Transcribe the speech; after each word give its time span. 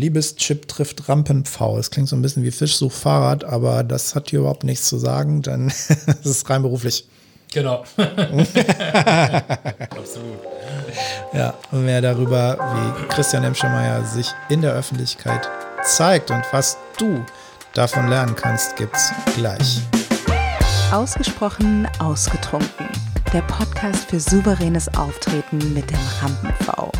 Liebeschip 0.00 0.66
trifft 0.66 1.08
Rampenpfau. 1.08 1.78
Es 1.78 1.90
klingt 1.90 2.08
so 2.08 2.16
ein 2.16 2.22
bisschen 2.22 2.42
wie 2.42 2.50
Fisch 2.50 2.76
sucht 2.76 2.96
Fahrrad, 2.96 3.44
aber 3.44 3.84
das 3.84 4.14
hat 4.14 4.30
hier 4.30 4.40
überhaupt 4.40 4.64
nichts 4.64 4.88
zu 4.88 4.98
sagen, 4.98 5.42
denn 5.42 5.68
es 5.68 5.90
ist 6.24 6.48
rein 6.48 6.62
beruflich. 6.62 7.06
Genau. 7.52 7.84
Absolut. 9.90 10.38
Ja, 11.32 11.54
und 11.72 11.84
mehr 11.84 12.00
darüber, 12.00 12.56
wie 12.58 13.08
Christian 13.08 13.44
Emschemeyer 13.44 14.04
sich 14.04 14.28
in 14.48 14.62
der 14.62 14.72
Öffentlichkeit 14.72 15.48
zeigt 15.84 16.30
und 16.30 16.44
was 16.52 16.78
du 16.98 17.24
davon 17.74 18.08
lernen 18.08 18.36
kannst, 18.36 18.76
gibt's 18.76 19.12
gleich. 19.34 19.80
Ausgesprochen 20.92 21.88
ausgetrunken. 21.98 22.88
Der 23.32 23.42
Podcast 23.42 24.10
für 24.10 24.18
souveränes 24.18 24.88
Auftreten 24.96 25.72
mit 25.72 25.88
dem 25.90 25.98
Rampen-V. 26.20 26.90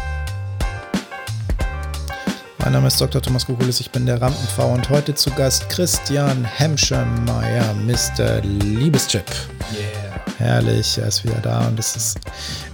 Mein 2.70 2.74
Name 2.74 2.86
ist 2.86 3.00
Dr. 3.00 3.20
Thomas 3.20 3.46
Kukulis, 3.46 3.80
ich 3.80 3.90
bin 3.90 4.06
der 4.06 4.22
Rampen-V 4.22 4.64
und 4.64 4.88
heute 4.90 5.12
zu 5.12 5.32
Gast 5.32 5.68
Christian 5.70 6.44
Hemschemeyer, 6.44 7.74
Mr. 7.74 8.42
Liebeschip. 8.42 9.24
Yeah. 9.72 10.20
Herrlich, 10.38 10.96
er 10.96 11.08
ist 11.08 11.24
wieder 11.24 11.40
da 11.42 11.66
und 11.66 11.80
es 11.80 11.96
ist 11.96 12.20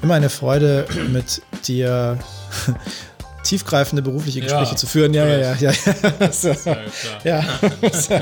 immer 0.02 0.12
eine 0.12 0.28
Freude, 0.28 0.86
mit 1.08 1.40
dir 1.66 2.18
tiefgreifende 3.42 4.02
berufliche 4.02 4.42
Gespräche 4.42 4.72
Ja, 4.72 4.76
zu 4.76 4.86
führen. 4.86 5.14
Ja, 5.14 5.26
ja, 5.26 5.54
ja, 5.54 5.72
ja. 6.20 6.30
So. 6.30 6.54
Ja, 7.24 7.42
Ja. 8.10 8.20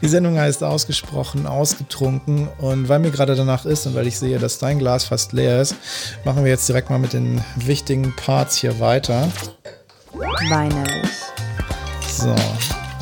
Die 0.00 0.08
Sendung 0.08 0.38
heißt 0.38 0.64
ausgesprochen, 0.64 1.46
ausgetrunken. 1.46 2.48
Und 2.56 2.88
weil 2.88 3.00
mir 3.00 3.10
gerade 3.10 3.36
danach 3.36 3.66
ist 3.66 3.86
und 3.86 3.94
weil 3.94 4.06
ich 4.06 4.18
sehe, 4.18 4.38
dass 4.38 4.58
dein 4.58 4.78
Glas 4.78 5.04
fast 5.04 5.34
leer 5.34 5.60
ist, 5.60 5.76
machen 6.24 6.42
wir 6.42 6.50
jetzt 6.50 6.66
direkt 6.70 6.88
mal 6.88 6.98
mit 6.98 7.12
den 7.12 7.44
wichtigen 7.54 8.16
Parts 8.16 8.56
hier 8.56 8.80
weiter. 8.80 9.28
Weinerlich. 10.12 11.10
So, 12.08 12.34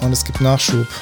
und 0.02 0.12
es 0.12 0.24
gibt 0.24 0.40
Nachschub. 0.40 0.86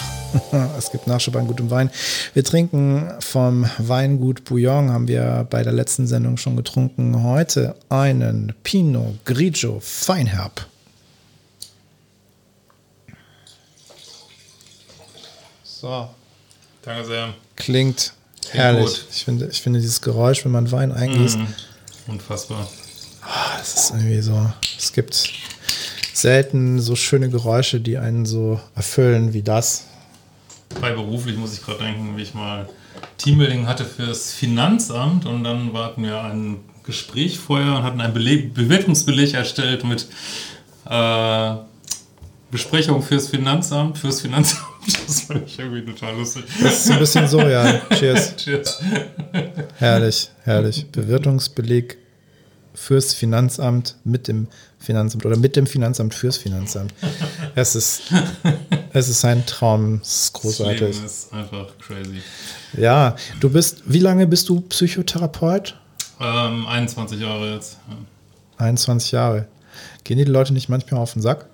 Es 0.77 0.91
gibt 0.91 1.07
Nachschub 1.07 1.35
an 1.37 1.47
gutem 1.47 1.71
Wein. 1.71 1.89
Wir 2.35 2.45
trinken 2.45 3.11
vom 3.21 3.65
Weingut 3.79 4.45
Bouillon, 4.45 4.91
haben 4.91 5.09
wir 5.09 5.47
bei 5.49 5.63
der 5.63 5.73
letzten 5.73 6.07
Sendung 6.07 6.37
schon 6.37 6.57
getrunken. 6.57 7.23
Heute 7.23 7.75
einen 7.89 8.53
Pinot 8.63 9.25
Grigio 9.25 9.79
Feinherb. 9.81 10.67
So, 15.65 16.09
Danke 16.83 17.05
sehr. 17.07 17.35
klingt 17.55 18.13
herrlich. 18.51 18.85
gut. 18.87 19.07
Ich 19.11 19.25
finde, 19.25 19.47
ich 19.47 19.63
finde 19.63 19.81
dieses 19.81 20.03
Geräusch, 20.03 20.45
wenn 20.45 20.53
man 20.53 20.71
Wein 20.71 20.93
eingießt, 20.93 21.39
Mhm. 21.39 21.55
Unfassbar. 22.09 22.67
das 23.59 23.75
ist 23.75 23.91
irgendwie 23.91 24.21
so. 24.21 24.53
Es 24.79 24.93
gibt 24.93 25.31
selten 26.17 26.81
so 26.81 26.97
schöne 26.97 27.29
Geräusche, 27.29 27.81
die 27.81 27.99
einen 27.99 28.27
so 28.27 28.61
erfüllen 28.75 29.33
wie 29.33 29.43
das. 29.43 29.87
Bei 30.81 30.93
beruflich 30.93 31.37
muss 31.37 31.55
ich 31.55 31.65
gerade 31.65 31.85
denken, 31.85 32.17
wie 32.17 32.23
ich 32.23 32.35
mal 32.35 32.69
Teambuilding 33.19 33.67
hatte 33.67 33.85
fürs 33.85 34.33
Finanzamt 34.33 35.27
und 35.27 35.45
dann 35.45 35.73
hatten 35.75 36.03
wir 36.03 36.23
ein 36.23 36.59
Gespräch 36.85 37.39
vorher 37.39 37.77
und 37.77 37.83
hatten 37.83 38.01
einen 38.01 38.15
Beleg, 38.15 38.55
Bewertungsbeleg 38.55 39.35
erstellt 39.35 39.85
mit 39.85 40.07
äh, 40.89 41.55
Besprechung 42.51 43.03
fürs 43.03 43.29
Finanzamt, 43.29 43.99
fürs 43.99 44.21
Finanzamt. 44.21 44.63
Das 45.07 45.23
fand 45.23 45.49
ich 45.49 45.59
irgendwie 45.59 45.85
total 45.85 46.15
lustig. 46.15 46.45
Das 46.63 46.85
ist 46.85 46.91
ein 46.93 47.01
bisschen 47.01 47.27
so, 47.27 47.41
ja. 47.41 47.81
Cheers. 47.93 48.37
Cheers. 48.45 48.81
Herrlich, 49.79 50.31
herrlich. 50.45 50.87
Bewirtungsbeleg 50.93 51.99
fürs 52.73 53.13
Finanzamt 53.13 53.97
mit 54.05 54.29
dem 54.29 54.47
Finanzamt 54.87 55.27
oder 55.27 55.37
mit 55.37 55.57
dem 55.57 55.67
Finanzamt 55.67 56.15
fürs 56.15 56.37
Finanzamt. 56.37 56.95
Es 57.59 57.75
ist, 57.75 58.03
es 58.93 59.09
ist 59.09 59.25
ein 59.25 59.47
Traum. 59.47 60.01
Es 60.03 60.09
ist 60.09 60.35
Das 60.35 60.43
großartig. 60.43 60.81
Leben 60.81 61.05
ist 61.07 61.33
einfach 61.33 61.67
crazy. 61.79 62.21
Ja, 62.77 63.17
du 63.41 63.49
bist, 63.49 63.83
wie 63.87 63.99
lange 63.99 64.27
bist 64.27 64.51
du 64.51 64.61
Psychotherapeut? 64.61 65.75
Ähm, 66.21 66.67
21 66.67 67.19
Jahre 67.19 67.55
jetzt. 67.55 67.79
Ja. 67.89 68.65
21 68.67 69.13
Jahre. 69.13 69.47
Gehen 70.05 70.19
die 70.19 70.25
Leute 70.25 70.53
nicht 70.53 70.69
manchmal 70.69 71.01
auf 71.01 71.15
den 71.15 71.23
Sack? 71.23 71.47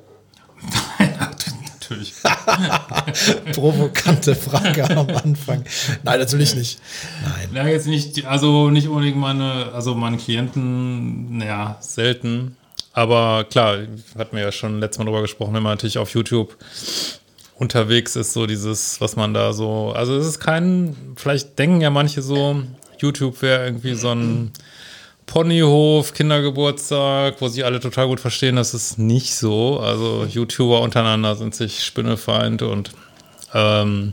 Natürlich. 0.99 2.15
Provokante 3.53 4.35
Frage 4.35 4.91
am 4.97 5.09
Anfang. 5.11 5.65
Nein, 6.03 6.19
natürlich 6.19 6.55
nicht. 6.55 6.81
Nein. 7.23 7.49
Ja, 7.55 7.67
jetzt 7.69 7.87
nicht, 7.87 8.25
also 8.25 8.71
nicht 8.71 8.89
unbedingt 8.89 9.19
meine, 9.19 9.71
also 9.73 9.95
meine 9.95 10.17
Klienten, 10.17 11.39
naja, 11.39 11.77
selten. 11.81 12.57
Aber 12.93 13.45
klar, 13.45 13.79
hatten 14.19 14.37
wir 14.37 14.43
ja 14.43 14.53
schon 14.53 14.81
letztes 14.81 14.99
Mal 14.99 15.07
drüber 15.07 15.23
gesprochen, 15.23 15.55
wenn 15.55 15.63
man 15.63 15.73
natürlich 15.73 15.99
auf 15.99 16.11
YouTube 16.11 16.57
unterwegs 17.55 18.17
ist, 18.17 18.33
so 18.33 18.47
dieses, 18.47 19.01
was 19.01 19.17
man 19.17 19.35
da 19.35 19.53
so, 19.53 19.93
also 19.95 20.17
es 20.17 20.27
ist 20.27 20.41
kein, 20.41 20.97
vielleicht 21.17 21.59
denken 21.59 21.81
ja 21.81 21.91
manche 21.91 22.21
so, 22.21 22.63
YouTube 22.99 23.41
wäre 23.43 23.65
irgendwie 23.65 23.95
so 23.95 24.11
ein 24.11 24.53
Ponyhof, 25.27 26.13
Kindergeburtstag, 26.13 27.37
wo 27.41 27.49
sich 27.49 27.65
alle 27.65 27.81
total 27.81 28.09
gut 28.09 28.21
verstehen, 28.21 28.57
das 28.57 28.75
ist 28.75 28.99
nicht 28.99 29.35
so. 29.35 29.79
Also 29.79 30.27
YouTuber 30.29 30.81
untereinander 30.81 31.37
sind 31.37 31.55
sich 31.55 31.85
Spinnefeind 31.85 32.63
und 32.63 32.91
ähm, 33.55 34.13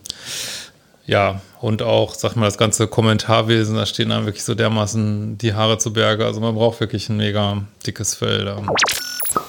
ja, 1.09 1.41
und 1.59 1.81
auch, 1.81 2.13
sag 2.13 2.35
mal, 2.35 2.45
das 2.45 2.59
ganze 2.59 2.87
Kommentarwesen, 2.87 3.75
da 3.75 3.87
stehen 3.87 4.11
einem 4.11 4.25
wirklich 4.25 4.43
so 4.43 4.53
dermaßen 4.53 5.39
die 5.39 5.55
Haare 5.55 5.79
zu 5.79 5.91
Berge. 5.91 6.23
Also 6.23 6.39
man 6.39 6.53
braucht 6.53 6.79
wirklich 6.79 7.09
ein 7.09 7.17
mega 7.17 7.63
dickes 7.85 8.13
Fell 8.13 8.45
da. 8.45 8.61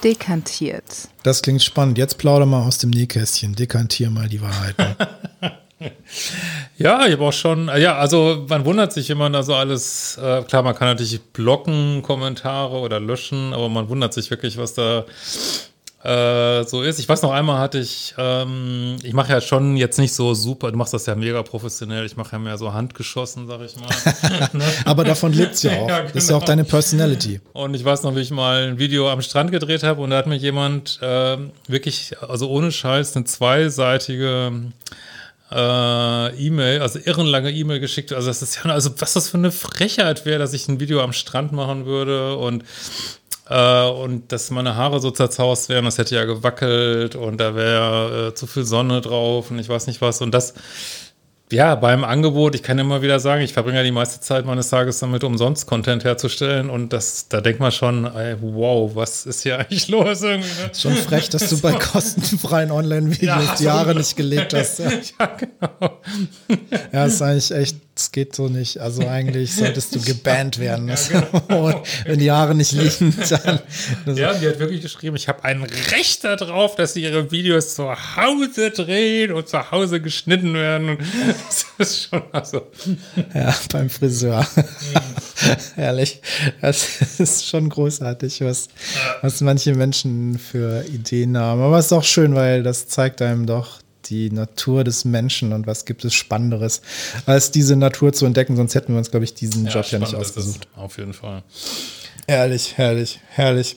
Dekantiert. 0.02 0.84
Das 1.22 1.42
klingt 1.42 1.62
spannend. 1.62 1.98
Jetzt 1.98 2.16
plauder 2.16 2.46
mal 2.46 2.66
aus 2.66 2.78
dem 2.78 2.88
Nähkästchen. 2.88 3.54
Dekantier 3.54 4.10
mal 4.10 4.28
die 4.28 4.40
Wahrheiten. 4.40 4.96
Ja, 6.76 7.06
ich 7.06 7.12
habe 7.12 7.24
auch 7.24 7.32
schon, 7.32 7.68
äh, 7.68 7.80
ja, 7.80 7.96
also 7.96 8.44
man 8.48 8.66
wundert 8.66 8.92
sich, 8.92 9.08
wenn 9.08 9.16
man 9.16 9.32
da 9.32 9.42
so 9.42 9.54
alles, 9.54 10.18
äh, 10.18 10.42
klar, 10.42 10.62
man 10.62 10.74
kann 10.74 10.88
natürlich 10.88 11.22
blocken, 11.22 12.02
Kommentare 12.02 12.76
oder 12.76 13.00
löschen, 13.00 13.54
aber 13.54 13.70
man 13.70 13.88
wundert 13.88 14.12
sich 14.12 14.30
wirklich, 14.30 14.58
was 14.58 14.74
da 14.74 15.06
äh, 16.02 16.64
so 16.64 16.82
ist. 16.82 16.98
Ich 16.98 17.08
weiß 17.08 17.20
noch 17.22 17.32
einmal 17.32 17.58
hatte 17.58 17.78
ich, 17.78 18.14
ähm, 18.16 18.96
ich 19.02 19.12
mache 19.12 19.32
ja 19.32 19.40
schon 19.40 19.76
jetzt 19.76 19.98
nicht 19.98 20.14
so 20.14 20.32
super, 20.32 20.72
du 20.72 20.78
machst 20.78 20.94
das 20.94 21.04
ja 21.04 21.14
mega 21.14 21.42
professionell, 21.42 22.06
ich 22.06 22.16
mache 22.16 22.32
ja 22.32 22.38
mehr 22.38 22.56
so 22.56 22.72
handgeschossen, 22.72 23.46
sag 23.46 23.60
ich 23.60 23.76
mal. 23.76 24.62
Aber 24.86 25.04
davon 25.04 25.32
lebt 25.32 25.54
es 25.54 25.62
ja 25.64 25.72
auch. 25.72 25.88
Ja, 25.88 26.02
Das 26.02 26.24
ist 26.24 26.30
ja 26.30 26.36
auch 26.36 26.40
genau. 26.40 26.46
deine 26.46 26.64
Personality. 26.64 27.40
Und 27.52 27.74
ich 27.74 27.84
weiß 27.84 28.02
noch, 28.02 28.16
wie 28.16 28.20
ich 28.20 28.30
mal 28.30 28.68
ein 28.68 28.78
Video 28.78 29.10
am 29.10 29.20
Strand 29.20 29.50
gedreht 29.50 29.82
habe 29.82 30.00
und 30.00 30.10
da 30.10 30.16
hat 30.16 30.26
mir 30.26 30.36
jemand 30.36 30.98
ähm, 31.02 31.50
wirklich, 31.68 32.16
also 32.26 32.48
ohne 32.48 32.72
Scheiß, 32.72 33.14
eine 33.16 33.26
zweiseitige 33.26 34.52
äh, 35.52 36.46
E-Mail, 36.46 36.80
also 36.80 36.98
irrenlange 37.04 37.50
E-Mail 37.50 37.80
geschickt. 37.80 38.12
Also 38.12 38.28
das 38.28 38.40
ist 38.40 38.64
ja, 38.64 38.70
also 38.70 38.90
was 38.98 39.12
das 39.12 39.28
für 39.28 39.36
eine 39.36 39.50
Frechheit 39.50 40.24
wäre, 40.24 40.38
dass 40.38 40.54
ich 40.54 40.66
ein 40.68 40.80
Video 40.80 41.02
am 41.02 41.12
Strand 41.12 41.52
machen 41.52 41.84
würde 41.86 42.36
und 42.36 42.64
äh, 43.50 43.88
und 43.88 44.30
dass 44.32 44.50
meine 44.50 44.76
Haare 44.76 45.00
so 45.00 45.10
zerzaust 45.10 45.68
wären, 45.68 45.84
das 45.84 45.98
hätte 45.98 46.14
ja 46.14 46.24
gewackelt 46.24 47.16
und 47.16 47.38
da 47.38 47.54
wäre 47.56 48.28
äh, 48.28 48.34
zu 48.34 48.46
viel 48.46 48.64
Sonne 48.64 49.00
drauf 49.00 49.50
und 49.50 49.58
ich 49.58 49.68
weiß 49.68 49.88
nicht 49.88 50.00
was. 50.00 50.22
Und 50.22 50.32
das, 50.32 50.54
ja, 51.52 51.74
beim 51.74 52.04
Angebot, 52.04 52.54
ich 52.54 52.62
kann 52.62 52.78
immer 52.78 53.02
wieder 53.02 53.18
sagen, 53.20 53.42
ich 53.42 53.52
verbringe 53.52 53.78
ja 53.78 53.82
die 53.82 53.90
meiste 53.90 54.20
Zeit 54.20 54.46
meines 54.46 54.68
Tages 54.68 54.98
damit, 55.00 55.24
umsonst 55.24 55.66
Content 55.66 56.04
herzustellen 56.04 56.70
und 56.70 56.92
das, 56.92 57.28
da 57.28 57.40
denkt 57.40 57.60
man 57.60 57.72
schon, 57.72 58.04
ey, 58.04 58.36
wow, 58.40 58.94
was 58.94 59.26
ist 59.26 59.42
hier 59.42 59.58
eigentlich 59.60 59.88
los 59.88 60.22
irgendwie? 60.22 60.48
Ne? 60.48 60.70
Schon 60.74 60.94
frech, 60.94 61.28
dass 61.28 61.48
du 61.48 61.60
bei 61.60 61.72
kostenfreien 61.78 62.70
Online-Videos 62.70 63.20
Ja, 63.46 63.54
die 63.58 63.68
Haare 63.68 63.94
nicht 63.94 64.16
gelegt 64.16 64.54
hast. 64.54 64.78
Ja, 64.78 64.90
Ja, 65.18 65.36
genau. 65.36 66.00
ja, 66.92 67.04
ist 67.04 67.22
eigentlich 67.22 67.50
echt, 67.50 67.76
es 67.96 68.12
geht 68.12 68.34
so 68.34 68.48
nicht. 68.48 68.78
Also 68.78 69.06
eigentlich 69.06 69.54
solltest 69.54 69.94
du 69.94 70.00
gebannt 70.00 70.58
werden. 70.58 70.90
Und 71.48 71.76
wenn 72.04 72.18
die 72.18 72.30
Haare 72.30 72.54
nicht 72.54 72.72
liegen, 72.72 73.14
dann. 73.28 74.16
Ja, 74.16 74.32
die 74.34 74.48
hat 74.48 74.58
wirklich 74.58 74.80
geschrieben, 74.80 75.16
ich 75.16 75.28
habe 75.28 75.44
ein 75.44 75.62
Recht 75.62 76.24
darauf, 76.24 76.76
dass 76.76 76.94
sie 76.94 77.02
ihre 77.02 77.30
Videos 77.30 77.74
zu 77.74 77.90
Hause 78.16 78.70
drehen 78.70 79.32
und 79.32 79.48
zu 79.48 79.70
Hause 79.70 80.00
geschnitten 80.00 80.54
werden. 80.54 80.90
Und 80.90 81.00
das 81.48 81.66
ist 81.78 82.08
schon, 82.08 82.22
also, 82.32 82.66
Ja, 83.34 83.54
beim 83.72 83.90
Friseur. 83.90 84.46
Herrlich. 85.74 86.20
Das 86.60 87.20
ist 87.20 87.46
schon 87.46 87.68
großartig, 87.68 88.40
was, 88.42 88.68
was 89.22 89.40
manche 89.40 89.74
Menschen 89.74 90.38
für 90.38 90.84
Ideen 90.86 91.36
haben. 91.36 91.60
Aber 91.60 91.78
es 91.78 91.86
ist 91.86 91.92
auch 91.92 92.04
schön, 92.04 92.34
weil 92.34 92.62
das 92.62 92.88
zeigt 92.88 93.22
einem 93.22 93.46
doch 93.46 93.80
die 94.06 94.30
Natur 94.30 94.84
des 94.84 95.04
Menschen 95.04 95.52
und 95.52 95.66
was 95.66 95.84
gibt 95.84 96.04
es 96.04 96.14
Spannenderes, 96.14 96.82
als 97.26 97.50
diese 97.50 97.76
Natur 97.76 98.12
zu 98.12 98.26
entdecken. 98.26 98.56
Sonst 98.56 98.74
hätten 98.74 98.92
wir 98.92 98.98
uns, 98.98 99.10
glaube 99.10 99.24
ich, 99.24 99.34
diesen 99.34 99.66
Job 99.66 99.86
ja 99.86 99.98
nicht 99.98 100.14
ausgesucht. 100.14 100.68
Auf 100.74 100.98
jeden 100.98 101.12
Fall. 101.12 101.42
Herrlich, 102.26 102.76
herrlich, 102.76 103.20
herrlich. 103.30 103.76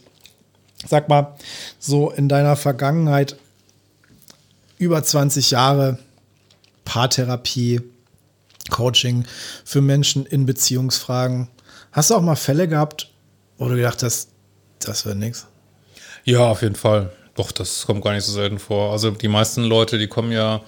Sag 0.87 1.07
mal, 1.07 1.35
so 1.79 2.11
in 2.11 2.27
deiner 2.27 2.55
Vergangenheit 2.55 3.37
über 4.77 5.01
20 5.01 5.51
Jahre 5.51 5.97
Paartherapie, 6.85 7.81
Coaching 8.69 9.25
für 9.65 9.81
Menschen 9.81 10.25
in 10.25 10.45
Beziehungsfragen. 10.45 11.49
Hast 11.91 12.09
du 12.09 12.15
auch 12.15 12.21
mal 12.21 12.35
Fälle 12.35 12.67
gehabt, 12.67 13.09
wo 13.57 13.67
du 13.67 13.75
gedacht 13.75 14.03
hast, 14.03 14.29
das 14.79 15.05
wird 15.05 15.17
nix? 15.17 15.47
Ja, 16.23 16.39
auf 16.39 16.61
jeden 16.61 16.75
Fall. 16.75 17.11
Doch, 17.35 17.51
das 17.51 17.85
kommt 17.85 18.03
gar 18.03 18.13
nicht 18.13 18.23
so 18.23 18.31
selten 18.31 18.59
vor. 18.59 18.91
Also 18.91 19.11
die 19.11 19.27
meisten 19.27 19.63
Leute, 19.63 19.97
die 19.97 20.07
kommen 20.07 20.31
ja, 20.31 20.61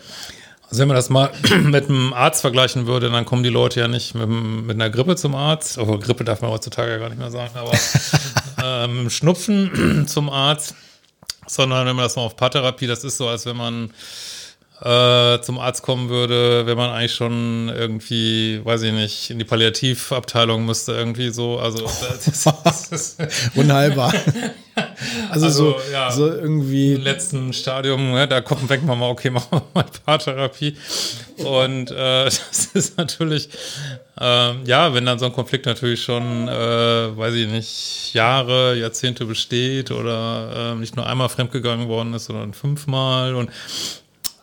also 0.64 0.82
wenn 0.82 0.88
man 0.88 0.96
das 0.96 1.10
mal 1.10 1.32
mit 1.64 1.90
einem 1.90 2.14
Arzt 2.14 2.42
vergleichen 2.42 2.88
würde, 2.88 3.10
dann 3.10 3.26
kommen 3.26 3.44
die 3.44 3.50
Leute 3.50 3.80
ja 3.80 3.88
nicht 3.88 4.16
mit, 4.16 4.28
mit 4.28 4.76
einer 4.76 4.90
Grippe 4.90 5.16
zum 5.16 5.36
Arzt. 5.36 5.78
Aber 5.78 6.00
Grippe 6.00 6.24
darf 6.24 6.42
man 6.42 6.52
heutzutage 6.52 6.92
ja 6.92 6.98
gar 6.98 7.10
nicht 7.10 7.20
mehr 7.20 7.32
sagen, 7.32 7.56
aber 7.56 7.72
äh, 8.64 8.88
mit 8.88 9.00
einem 9.00 9.10
Schnupfen 9.10 10.08
zum 10.08 10.30
Arzt, 10.30 10.76
sondern 11.48 11.86
wenn 11.86 11.96
man 11.96 12.06
das 12.06 12.16
mal 12.16 12.24
auf 12.24 12.36
Paartherapie, 12.36 12.88
das 12.88 13.04
ist 13.04 13.18
so, 13.18 13.28
als 13.28 13.46
wenn 13.46 13.58
man 13.58 13.92
äh, 14.82 15.40
zum 15.42 15.58
Arzt 15.58 15.84
kommen 15.84 16.10
würde, 16.10 16.66
wenn 16.66 16.76
man 16.76 16.90
eigentlich 16.90 17.16
schon 17.16 17.70
irgendwie, 17.70 18.60
weiß 18.64 18.82
ich 18.84 18.92
nicht, 18.92 19.30
in 19.30 19.40
die 19.40 19.46
Palliativabteilung 19.46 20.66
müsste, 20.66 20.92
irgendwie 20.92 21.30
so. 21.30 21.60
Also 21.60 21.86
Unheilbar. 23.56 24.14
Also, 25.30 25.46
also 25.46 25.50
so, 25.50 25.76
ja, 25.94 26.12
so 26.12 26.28
irgendwie. 26.28 26.96
Im 26.96 27.04
letzten 27.04 27.54
Stadium, 27.54 28.12
ne, 28.12 28.28
da 28.28 28.42
kommt, 28.42 28.70
denkt 28.70 28.86
man 28.86 29.00
mal, 29.00 29.10
okay, 29.10 29.30
machen 29.30 29.48
wir 29.52 29.64
mal 29.74 29.86
Paartherapie. 30.06 30.76
Und 31.38 31.92
äh, 31.92 32.26
das 32.26 32.70
ist 32.74 32.98
natürlich, 32.98 33.48
äh, 34.20 34.62
ja, 34.66 34.94
wenn 34.94 35.06
dann 35.06 35.20
so 35.20 35.26
ein 35.26 35.34
Konflikt 35.34 35.66
natürlich 35.66 36.04
schon, 36.04 36.50
äh, 36.50 37.18
weiß 37.18 37.34
ich 37.36 37.48
nicht, 37.48 38.14
Jahre, 38.14 38.76
Jahrzehnte 38.78 39.26
besteht 39.26 39.92
oder 39.92 40.74
äh, 40.74 40.76
nicht 40.76 40.98
nur 40.98 41.08
einmal 41.08 41.30
fremdgegangen 41.30 41.88
worden 41.88 42.14
ist, 42.14 42.26
sondern 42.26 42.54
fünfmal 42.54 43.36
und 43.36 43.50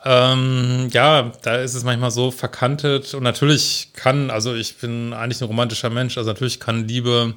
ähm, 0.04 0.88
ja, 0.92 1.30
da 1.42 1.56
ist 1.56 1.74
es 1.74 1.84
manchmal 1.84 2.10
so 2.10 2.30
verkantet 2.30 3.14
und 3.14 3.22
natürlich 3.22 3.90
kann, 3.94 4.30
also 4.30 4.54
ich 4.54 4.78
bin 4.78 5.12
eigentlich 5.12 5.40
ein 5.40 5.46
romantischer 5.46 5.90
Mensch, 5.90 6.18
also 6.18 6.30
natürlich 6.30 6.58
kann 6.58 6.88
Liebe 6.88 7.34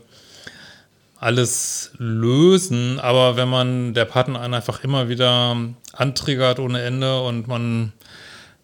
alles 1.17 1.91
lösen, 1.97 2.99
aber 2.99 3.35
wenn 3.37 3.49
man 3.49 3.93
der 3.93 4.05
Partner 4.05 4.41
einen 4.41 4.53
einfach 4.53 4.83
immer 4.83 5.09
wieder 5.09 5.55
antriggert 5.93 6.59
ohne 6.59 6.81
Ende 6.81 7.21
und 7.21 7.47
man, 7.47 7.93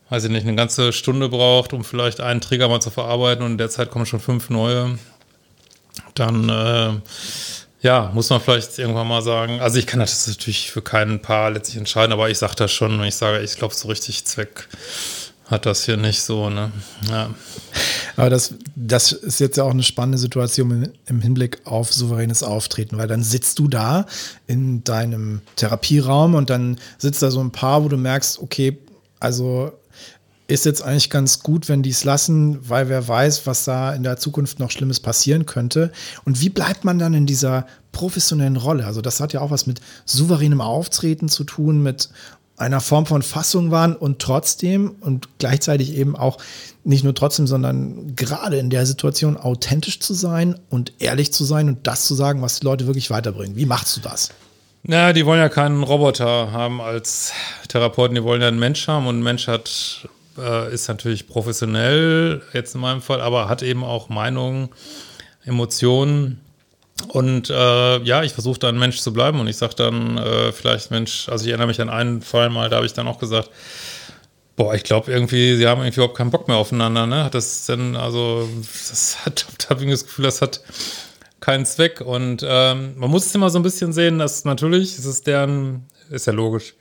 weiß 0.10 0.26
ich 0.26 0.32
nicht, 0.32 0.48
eine 0.48 0.56
ganze 0.56 0.94
Stunde 0.94 1.30
braucht, 1.30 1.72
um 1.74 1.84
vielleicht 1.84 2.22
einen 2.22 2.42
Trigger 2.42 2.70
mal 2.70 2.82
zu 2.82 2.90
verarbeiten 2.90 3.46
und 3.46 3.52
in 3.52 3.58
der 3.58 3.70
Zeit 3.70 3.92
kommen 3.92 4.06
schon 4.06 4.20
fünf 4.20 4.50
neue, 4.50 4.98
dann 6.16 6.50
äh, 6.50 6.94
ja, 7.82 8.12
muss 8.14 8.30
man 8.30 8.40
vielleicht 8.40 8.78
irgendwann 8.78 9.08
mal 9.08 9.22
sagen. 9.22 9.60
Also 9.60 9.80
ich 9.80 9.88
kann 9.88 10.00
das 10.00 10.28
natürlich 10.28 10.72
für 10.72 10.82
keinen 10.82 11.22
Paar 11.22 11.52
letztlich 11.52 11.78
entscheiden, 11.78 12.14
aber 12.14 12.30
ich 12.30 12.38
sage 12.38 12.56
das 12.56 12.72
schon, 12.72 13.00
wenn 13.00 13.08
ich 13.08 13.16
sage, 13.16 13.42
ich 13.42 13.56
glaube, 13.56 13.74
so 13.74 13.88
richtig 13.88 14.26
Zweck 14.26 14.68
hat 15.52 15.66
das 15.66 15.84
hier 15.84 15.98
nicht 15.98 16.22
so, 16.22 16.50
ne? 16.50 16.72
Ja. 17.10 17.30
Aber 18.16 18.30
das, 18.30 18.54
das 18.76 19.12
ist 19.12 19.40
jetzt 19.40 19.58
ja 19.58 19.66
auch 19.66 19.72
eine 19.72 19.84
spannende 19.84 20.18
Situation 20.18 20.94
im 21.08 21.22
Hinblick 21.22 21.60
auf 21.66 21.92
souveränes 21.92 22.42
Auftreten, 22.42 22.98
weil 22.98 23.08
dann 23.08 23.22
sitzt 23.22 23.60
du 23.60 23.68
da 23.68 24.06
in 24.48 24.84
deinem 24.86 25.42
Therapieraum 25.58 26.36
und 26.36 26.50
dann 26.50 26.78
sitzt 26.98 27.22
da 27.22 27.32
so 27.32 27.42
ein 27.42 27.52
Paar, 27.52 27.84
wo 27.84 27.90
du 27.90 27.98
merkst, 27.98 28.40
okay, 28.40 28.78
also 29.20 29.74
ist 30.52 30.66
jetzt 30.66 30.82
eigentlich 30.82 31.10
ganz 31.10 31.40
gut, 31.40 31.70
wenn 31.70 31.82
die 31.82 31.90
es 31.92 32.04
lassen, 32.04 32.70
weil 32.70 32.90
wer 32.90 33.08
weiß, 33.08 33.48
was 33.48 33.64
da 33.64 33.94
in 33.94 34.04
der 34.04 34.18
Zukunft 34.18 34.60
noch 34.60 34.72
Schlimmes 34.72 35.00
passieren 35.00 35.46
könnte. 35.46 35.92
Und 36.26 36.42
wie 36.42 36.50
bleibt 36.50 36.84
man 36.84 37.00
dann 37.00 37.14
in 37.14 37.26
dieser 37.26 37.66
professionellen 37.92 38.58
Rolle? 38.58 38.86
Also 38.86 39.02
das 39.02 39.20
hat 39.20 39.34
ja 39.34 39.42
auch 39.42 39.52
was 39.52 39.66
mit 39.66 39.82
souveränem 40.06 40.62
Auftreten 40.62 41.30
zu 41.30 41.44
tun, 41.44 41.82
mit 41.82 42.10
einer 42.58 42.82
Form 42.82 43.06
von 43.06 43.24
Fassung 43.24 43.72
waren 43.72 43.96
und 43.96 44.20
trotzdem 44.20 44.96
und 45.00 45.30
gleichzeitig 45.40 45.96
eben 45.96 46.16
auch 46.16 46.38
nicht 46.84 47.04
nur 47.04 47.16
trotzdem, 47.16 47.48
sondern 47.48 48.16
gerade 48.16 48.58
in 48.58 48.70
der 48.70 48.86
Situation 48.86 49.38
authentisch 49.38 50.00
zu 50.00 50.14
sein 50.14 50.60
und 50.70 50.94
ehrlich 51.00 51.34
zu 51.34 51.44
sein 51.44 51.70
und 51.70 51.88
das 51.88 52.06
zu 52.06 52.14
sagen, 52.14 52.42
was 52.42 52.60
die 52.60 52.66
Leute 52.66 52.88
wirklich 52.88 53.10
weiterbringen. 53.10 53.56
Wie 53.56 53.66
machst 53.66 53.98
du 53.98 54.02
das? 54.02 54.30
Na, 54.84 55.14
die 55.14 55.26
wollen 55.26 55.40
ja 55.40 55.50
keinen 55.50 55.84
Roboter 55.84 56.52
haben 56.52 56.82
als 56.82 57.34
Therapeuten, 57.68 58.16
die 58.16 58.24
wollen 58.24 58.42
ja 58.42 58.48
einen 58.48 58.60
Mensch 58.60 58.88
haben 58.88 59.08
und 59.08 59.20
ein 59.20 59.24
Mensch 59.24 59.48
hat 59.48 60.08
äh, 60.42 60.74
ist 60.74 60.88
natürlich 60.88 61.28
professionell 61.28 62.42
jetzt 62.54 62.76
in 62.76 62.82
meinem 62.82 63.02
Fall, 63.02 63.22
aber 63.22 63.48
hat 63.48 63.64
eben 63.64 63.84
auch 63.84 64.10
Meinungen, 64.10 64.70
Emotionen. 65.46 66.42
Und 67.08 67.50
äh, 67.50 68.00
ja, 68.04 68.24
ich 68.24 68.34
versuche 68.34 68.60
da 68.60 68.70
ein 68.70 68.78
Mensch 68.78 69.00
zu 69.00 69.14
bleiben 69.14 69.40
und 69.40 69.48
ich 69.48 69.58
sage 69.58 69.76
dann 69.76 70.18
äh, 70.18 70.52
vielleicht, 70.52 70.92
Mensch, 70.92 71.30
also 71.30 71.46
ich 71.46 71.50
erinnere 71.50 71.68
mich 71.68 71.82
an 71.82 71.90
einen 71.90 72.22
Fall 72.22 72.50
mal, 72.50 72.70
da 72.70 72.78
habe 72.78 72.86
ich 72.86 72.94
dann 72.94 73.08
auch 73.08 73.18
gesagt, 73.18 73.50
boah, 74.56 74.76
ich 74.76 74.84
glaube 74.84 75.12
irgendwie, 75.12 75.56
sie 75.56 75.68
haben 75.68 75.82
irgendwie 75.82 76.00
überhaupt 76.00 76.18
keinen 76.18 76.30
Bock 76.30 76.48
mehr 76.48 76.58
aufeinander, 76.58 77.08
ne? 77.08 77.24
Hat 77.24 77.34
das 77.34 77.66
denn, 77.66 77.96
also, 77.96 78.48
das 78.90 79.26
hat, 79.26 79.46
da 79.58 79.70
habe 79.70 79.84
ich 79.84 79.90
das 79.90 80.06
Gefühl, 80.06 80.26
das 80.26 80.42
hat 80.42 80.62
keinen 81.40 81.66
Zweck. 81.66 82.02
Und 82.02 82.46
ähm, 82.48 82.94
man 82.98 83.10
muss 83.10 83.26
es 83.26 83.36
immer 83.36 83.50
so 83.50 83.60
ein 83.60 83.64
bisschen 83.64 83.94
sehen, 83.94 84.20
dass 84.20 84.46
natürlich, 84.46 84.98
es 84.98 85.06
ist 85.06 85.28
deren, 85.28 85.88
ist 86.10 86.28
ja 86.28 86.34
logisch, 86.34 86.76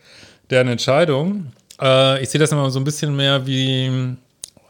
deren 0.51 0.69
Entscheidung. 0.69 1.53
Äh, 1.81 2.23
ich 2.23 2.31
sehe 2.31 2.39
das 2.39 2.53
immer 2.53 2.71
so 2.71 2.79
ein 2.79 2.85
bisschen 2.85 3.15
mehr 3.17 3.47
wie, 3.47 4.17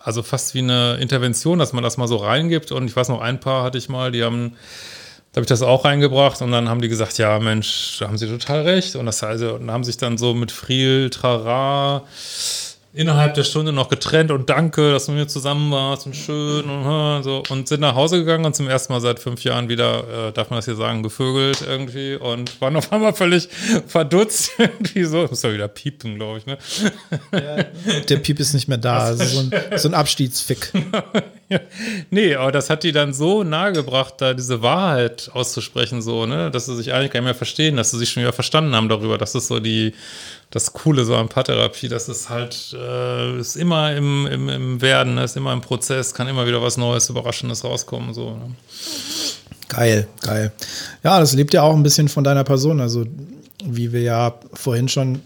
also 0.03 0.23
fast 0.23 0.55
wie 0.55 0.61
eine 0.61 0.97
Intervention, 1.01 1.59
dass 1.59 1.73
man 1.73 1.83
das 1.83 1.97
mal 1.97 2.09
so 2.09 2.17
reingibt. 2.17 2.73
Und 2.73 2.87
ich 2.87 2.97
weiß 2.97 3.09
noch, 3.09 3.21
ein 3.21 3.41
paar 3.41 3.65
hatte 3.65 3.79
ich 3.79 3.89
mal, 3.89 4.13
die 4.13 4.23
haben, 4.23 4.57
da 5.33 5.39
habe 5.39 5.45
ich 5.45 5.49
das 5.49 5.63
auch 5.63 5.85
reingebracht 5.85 6.43
und 6.43 6.53
dann 6.53 6.69
haben 6.69 6.81
die 6.81 6.89
gesagt, 6.89 7.19
ja 7.19 7.39
Mensch, 7.39 7.99
da 7.99 8.09
haben 8.09 8.19
sie 8.19 8.29
total 8.29 8.63
recht. 8.63 8.97
Und 8.97 9.07
das 9.07 9.23
also, 9.23 9.55
und 9.55 9.71
haben 9.71 9.85
sich 9.85 9.97
dann 9.97 10.19
so 10.19 10.35
mit 10.35 10.53
Friel, 10.53 11.11
Trara, 11.11 12.05
innerhalb 12.93 13.35
der 13.35 13.45
Stunde 13.45 13.73
noch 13.73 13.89
getrennt 13.89 14.31
und 14.31 14.51
danke, 14.51 14.93
dass 14.93 15.07
du 15.07 15.13
mit 15.13 15.21
mir 15.21 15.27
zusammen 15.29 15.71
warst 15.71 16.07
und 16.07 16.17
schön 16.17 16.69
und 16.69 17.23
so 17.23 17.43
und 17.49 17.69
sind 17.69 17.81
nach 17.81 17.95
Hause 17.95 18.19
gegangen 18.19 18.45
und 18.45 18.57
zum 18.57 18.69
ersten 18.69 18.93
Mal 18.93 19.01
seit 19.01 19.21
fünf 19.21 19.45
Jahren 19.45 19.69
wieder, 19.69 20.29
äh, 20.29 20.33
darf 20.33 20.51
man 20.51 20.59
das 20.59 20.65
hier 20.65 20.75
sagen, 20.75 21.03
gevögelt 21.03 21.63
irgendwie 21.67 22.17
und 22.17 22.61
waren 22.61 22.77
auf 22.77 22.93
einmal 22.93 23.15
völlig 23.15 23.49
verdutzt 23.87 24.53
irgendwie 24.59 25.05
so. 25.05 25.27
Muss 25.29 25.43
ja 25.43 25.53
wieder 25.53 25.69
piepen, 25.69 26.17
glaube 26.17 26.39
ich, 26.39 26.47
ne? 26.47 26.59
Ja, 27.33 27.65
der 28.09 28.17
Piep 28.17 28.41
ist 28.41 28.55
nicht 28.55 28.69
mehr 28.69 28.79
da, 28.79 28.99
also 29.07 29.25
so 29.25 29.41
ein, 29.41 29.79
so 29.79 29.89
ein 29.89 29.95
Abstiegsfick. 29.95 30.73
Nee, 32.11 32.35
aber 32.35 32.53
das 32.53 32.71
hat 32.71 32.83
die 32.83 32.93
dann 32.93 33.13
so 33.13 33.43
nahegebracht, 33.45 34.15
da 34.19 34.35
diese 34.35 34.63
Wahrheit 34.63 35.31
auszusprechen, 35.33 36.03
so, 36.03 36.27
ne, 36.27 36.51
dass 36.51 36.67
sie 36.67 36.77
sich 36.77 36.93
eigentlich 36.93 37.11
gar 37.11 37.21
nicht 37.21 37.27
mehr 37.27 37.35
verstehen, 37.35 37.77
dass 37.77 37.91
sie 37.91 37.99
sich 37.99 38.11
schon 38.11 38.23
wieder 38.23 38.33
verstanden 38.33 38.75
haben 38.75 38.89
darüber. 38.89 39.19
Das 39.19 39.35
ist 39.35 39.49
so 39.49 39.61
die 39.61 39.95
das 40.51 40.73
Coole 40.73 41.05
so 41.05 41.15
an 41.15 41.29
Paartherapie, 41.29 41.89
dass 41.89 42.09
es 42.09 42.29
halt 42.29 42.75
äh, 42.75 43.39
ist 43.39 43.57
immer 43.57 43.95
im, 43.95 44.27
im, 44.27 44.49
im 44.49 44.83
Werden, 44.83 45.17
ist 45.19 45.37
immer 45.37 45.53
im 45.53 45.61
Prozess, 45.61 46.13
kann 46.13 46.27
immer 46.27 46.47
wieder 46.47 46.61
was 46.61 46.77
Neues, 46.77 47.09
Überraschendes 47.09 47.65
rauskommen. 47.65 48.15
So, 48.15 48.31
ne? 48.31 48.51
Geil, 49.69 50.09
geil. 50.23 50.51
Ja, 51.05 51.21
das 51.21 51.33
lebt 51.35 51.55
ja 51.55 51.63
auch 51.63 51.75
ein 51.75 51.85
bisschen 51.85 52.09
von 52.09 52.25
deiner 52.25 52.43
Person. 52.43 52.81
Also, 52.81 53.07
wie 53.65 53.93
wir 53.93 54.03
ja 54.03 54.35
vorhin 54.53 54.89
schon 54.89 55.23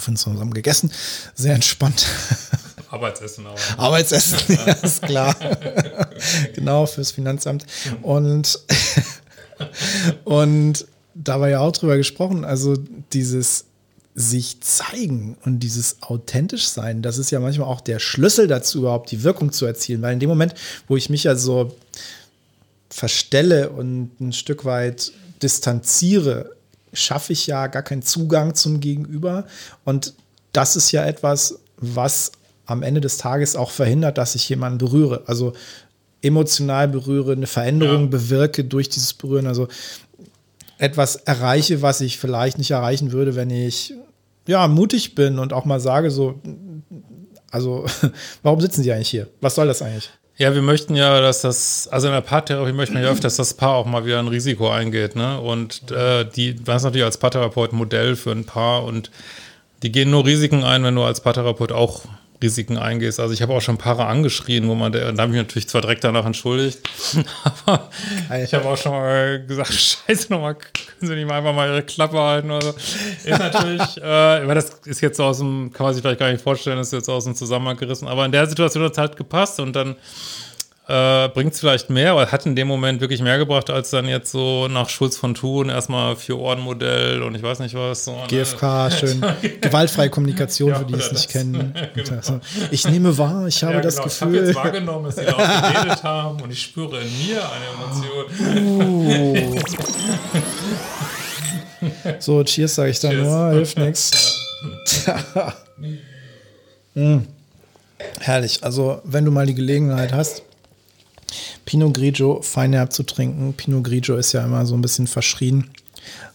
von 0.00 0.16
zusammen 0.16 0.52
gegessen, 0.52 0.90
sehr 1.34 1.54
entspannt. 1.54 2.06
Arbeitsessen 2.92 3.46
auch. 3.46 3.58
Arbeitsessen, 3.78 4.38
ja, 4.66 4.72
ist 4.74 5.02
klar. 5.02 5.34
genau, 6.54 6.86
fürs 6.86 7.10
Finanzamt. 7.10 7.64
Und, 8.02 8.58
und 10.24 10.86
da 11.14 11.40
war 11.40 11.48
ja 11.48 11.60
auch 11.60 11.72
drüber 11.72 11.96
gesprochen, 11.96 12.44
also 12.44 12.76
dieses 13.12 13.64
sich 14.14 14.60
zeigen 14.60 15.38
und 15.46 15.60
dieses 15.60 16.02
authentisch 16.02 16.68
sein, 16.68 17.00
das 17.00 17.16
ist 17.16 17.30
ja 17.30 17.40
manchmal 17.40 17.68
auch 17.68 17.80
der 17.80 17.98
Schlüssel 17.98 18.46
dazu, 18.46 18.80
überhaupt 18.80 19.10
die 19.10 19.22
Wirkung 19.22 19.52
zu 19.52 19.64
erzielen. 19.64 20.02
Weil 20.02 20.12
in 20.12 20.20
dem 20.20 20.28
Moment, 20.28 20.54
wo 20.86 20.98
ich 20.98 21.08
mich 21.08 21.24
ja 21.24 21.34
so 21.34 21.74
verstelle 22.90 23.70
und 23.70 24.20
ein 24.20 24.34
Stück 24.34 24.66
weit 24.66 25.12
distanziere, 25.42 26.54
schaffe 26.92 27.32
ich 27.32 27.46
ja 27.46 27.68
gar 27.68 27.82
keinen 27.82 28.02
Zugang 28.02 28.54
zum 28.54 28.80
Gegenüber. 28.80 29.46
Und 29.86 30.12
das 30.52 30.76
ist 30.76 30.92
ja 30.92 31.06
etwas, 31.06 31.58
was 31.78 32.32
am 32.72 32.82
Ende 32.82 33.00
des 33.00 33.18
Tages 33.18 33.56
auch 33.56 33.70
verhindert, 33.70 34.18
dass 34.18 34.34
ich 34.34 34.48
jemanden 34.48 34.78
berühre. 34.78 35.22
Also 35.26 35.52
emotional 36.22 36.88
berühre, 36.88 37.32
eine 37.32 37.46
Veränderung 37.46 38.02
ja. 38.02 38.08
bewirke 38.08 38.64
durch 38.64 38.88
dieses 38.88 39.12
Berühren. 39.14 39.46
Also 39.46 39.68
etwas 40.78 41.16
erreiche, 41.16 41.82
was 41.82 42.00
ich 42.00 42.18
vielleicht 42.18 42.58
nicht 42.58 42.70
erreichen 42.70 43.12
würde, 43.12 43.36
wenn 43.36 43.50
ich 43.50 43.94
ja 44.46 44.66
mutig 44.68 45.14
bin 45.14 45.38
und 45.38 45.52
auch 45.52 45.64
mal 45.64 45.80
sage 45.80 46.10
so, 46.10 46.40
also 47.50 47.86
warum 48.42 48.60
sitzen 48.60 48.82
Sie 48.82 48.92
eigentlich 48.92 49.10
hier? 49.10 49.28
Was 49.40 49.54
soll 49.54 49.66
das 49.66 49.82
eigentlich? 49.82 50.10
Ja, 50.38 50.54
wir 50.54 50.62
möchten 50.62 50.96
ja, 50.96 51.20
dass 51.20 51.42
das, 51.42 51.86
also 51.88 52.08
in 52.08 52.14
der 52.14 52.22
Paartherapie 52.22 52.72
möchten 52.72 52.94
wir 52.94 53.02
ja 53.02 53.10
öfter, 53.10 53.24
dass 53.24 53.36
das 53.36 53.54
Paar 53.54 53.74
auch 53.74 53.86
mal 53.86 54.06
wieder 54.06 54.18
ein 54.18 54.28
Risiko 54.28 54.70
eingeht, 54.70 55.14
ne? 55.14 55.38
Und 55.38 55.90
äh, 55.92 56.24
die, 56.24 56.54
das 56.54 56.78
ist 56.78 56.84
natürlich 56.84 57.04
als 57.04 57.18
Paartherapeut 57.18 57.72
ein 57.72 57.76
Modell 57.76 58.16
für 58.16 58.32
ein 58.32 58.44
Paar 58.44 58.84
und 58.84 59.10
die 59.82 59.92
gehen 59.92 60.10
nur 60.10 60.24
Risiken 60.24 60.64
ein, 60.64 60.82
wenn 60.84 60.94
du 60.94 61.02
als 61.02 61.20
Paartherapeut 61.20 61.72
auch 61.72 62.06
Risiken 62.42 62.76
eingehst. 62.76 63.20
Also 63.20 63.32
ich 63.32 63.42
habe 63.42 63.54
auch 63.54 63.60
schon 63.60 63.78
Paare 63.78 64.06
angeschrien, 64.06 64.68
wo 64.68 64.74
man, 64.74 64.92
da 64.92 65.06
habe 65.06 65.22
ich 65.22 65.28
mich 65.28 65.36
natürlich 65.36 65.68
zwar 65.68 65.80
direkt 65.80 66.04
danach 66.04 66.26
entschuldigt, 66.26 66.80
aber 67.44 67.88
Geil. 68.28 68.44
ich 68.44 68.54
habe 68.54 68.68
auch 68.68 68.76
schon 68.76 68.92
mal 68.92 69.44
gesagt, 69.46 69.72
scheiße 70.08 70.32
nochmal, 70.32 70.54
können 70.54 70.70
Sie 71.00 71.14
nicht 71.14 71.28
mal 71.28 71.38
einfach 71.38 71.54
mal 71.54 71.68
Ihre 71.68 71.82
Klappe 71.82 72.18
halten 72.18 72.50
oder 72.50 72.72
so. 72.72 72.74
Ist 73.24 73.38
natürlich, 73.38 73.96
äh, 73.98 74.46
weil 74.46 74.54
das 74.54 74.80
ist 74.84 75.00
jetzt 75.00 75.16
so 75.16 75.24
aus 75.24 75.38
dem, 75.38 75.72
kann 75.72 75.86
man 75.86 75.94
sich 75.94 76.02
vielleicht 76.02 76.20
gar 76.20 76.30
nicht 76.30 76.42
vorstellen, 76.42 76.78
ist 76.78 76.92
jetzt 76.92 77.08
aus 77.08 77.24
dem 77.24 77.34
Zusammenhang 77.34 77.76
gerissen, 77.76 78.08
aber 78.08 78.24
in 78.24 78.32
der 78.32 78.46
Situation 78.46 78.84
hat 78.84 78.92
es 78.92 78.98
halt 78.98 79.16
gepasst 79.16 79.60
und 79.60 79.74
dann 79.74 79.96
äh, 80.92 81.24
äh, 81.24 81.28
bringt 81.28 81.54
es 81.54 81.60
vielleicht 81.60 81.90
mehr, 81.90 82.12
aber 82.12 82.30
hat 82.30 82.44
in 82.46 82.54
dem 82.54 82.68
Moment 82.68 83.00
wirklich 83.00 83.22
mehr 83.22 83.38
gebracht, 83.38 83.70
als 83.70 83.90
dann 83.90 84.06
jetzt 84.08 84.30
so 84.30 84.68
nach 84.68 84.88
Schulz 84.88 85.16
von 85.16 85.34
Thun 85.34 85.68
erstmal 85.70 86.16
vier 86.16 86.38
Orden-Modell 86.38 87.22
und 87.22 87.34
ich 87.34 87.42
weiß 87.42 87.60
nicht 87.60 87.74
was. 87.74 88.04
So, 88.04 88.12
ne? 88.12 88.22
GFK, 88.28 88.90
schön. 88.90 89.24
Gewaltfreie 89.60 90.10
Kommunikation, 90.10 90.70
Ja, 90.70 90.78
für 90.80 90.84
die 90.84 90.94
es 90.94 91.12
nicht 91.12 91.28
kennen. 91.30 91.74
Genau. 91.94 92.16
Also, 92.16 92.40
ich 92.70 92.86
nehme 92.88 93.16
wahr, 93.18 93.46
ich 93.46 93.62
habe 93.62 93.74
Ja, 93.74 93.80
das 93.80 93.96
genau. 93.96 94.06
Ich 94.08 94.20
habe 94.20 94.30
Gefühl. 94.32 94.46
jetzt 94.48 94.56
wahrgenommen, 94.56 95.04
dass 95.06 95.16
sie 95.16 95.24
laut 95.24 95.36
geredet 95.74 96.02
haben 96.02 96.40
und 96.40 96.50
ich 96.50 96.62
spüre 96.62 97.00
in 97.00 97.26
mir 97.26 97.42
eine 97.50 97.66
Emotion. 97.74 98.24
Uh. 98.66 99.60
So, 102.18 102.42
Cheers 102.44 102.74
sage 102.74 102.90
ich 102.90 103.00
da 103.00 103.08
Cheers. 103.10 103.24
nur, 103.26 103.50
hilft 103.52 103.78
nichts. 103.78 104.38
Mm. 106.94 107.20
Herrlich. 108.20 108.62
Also, 108.62 109.00
wenn 109.04 109.24
du 109.24 109.30
mal 109.30 109.46
die 109.46 109.54
Gelegenheit 109.54 110.12
hast, 110.12 110.42
Pinot 111.64 111.94
Grigio 111.94 112.42
feinherb 112.42 112.92
zu 112.92 113.02
trinken. 113.02 113.54
Pinot 113.54 113.84
Grigio 113.84 114.16
ist 114.16 114.32
ja 114.32 114.44
immer 114.44 114.66
so 114.66 114.74
ein 114.74 114.82
bisschen 114.82 115.06
verschrien 115.06 115.70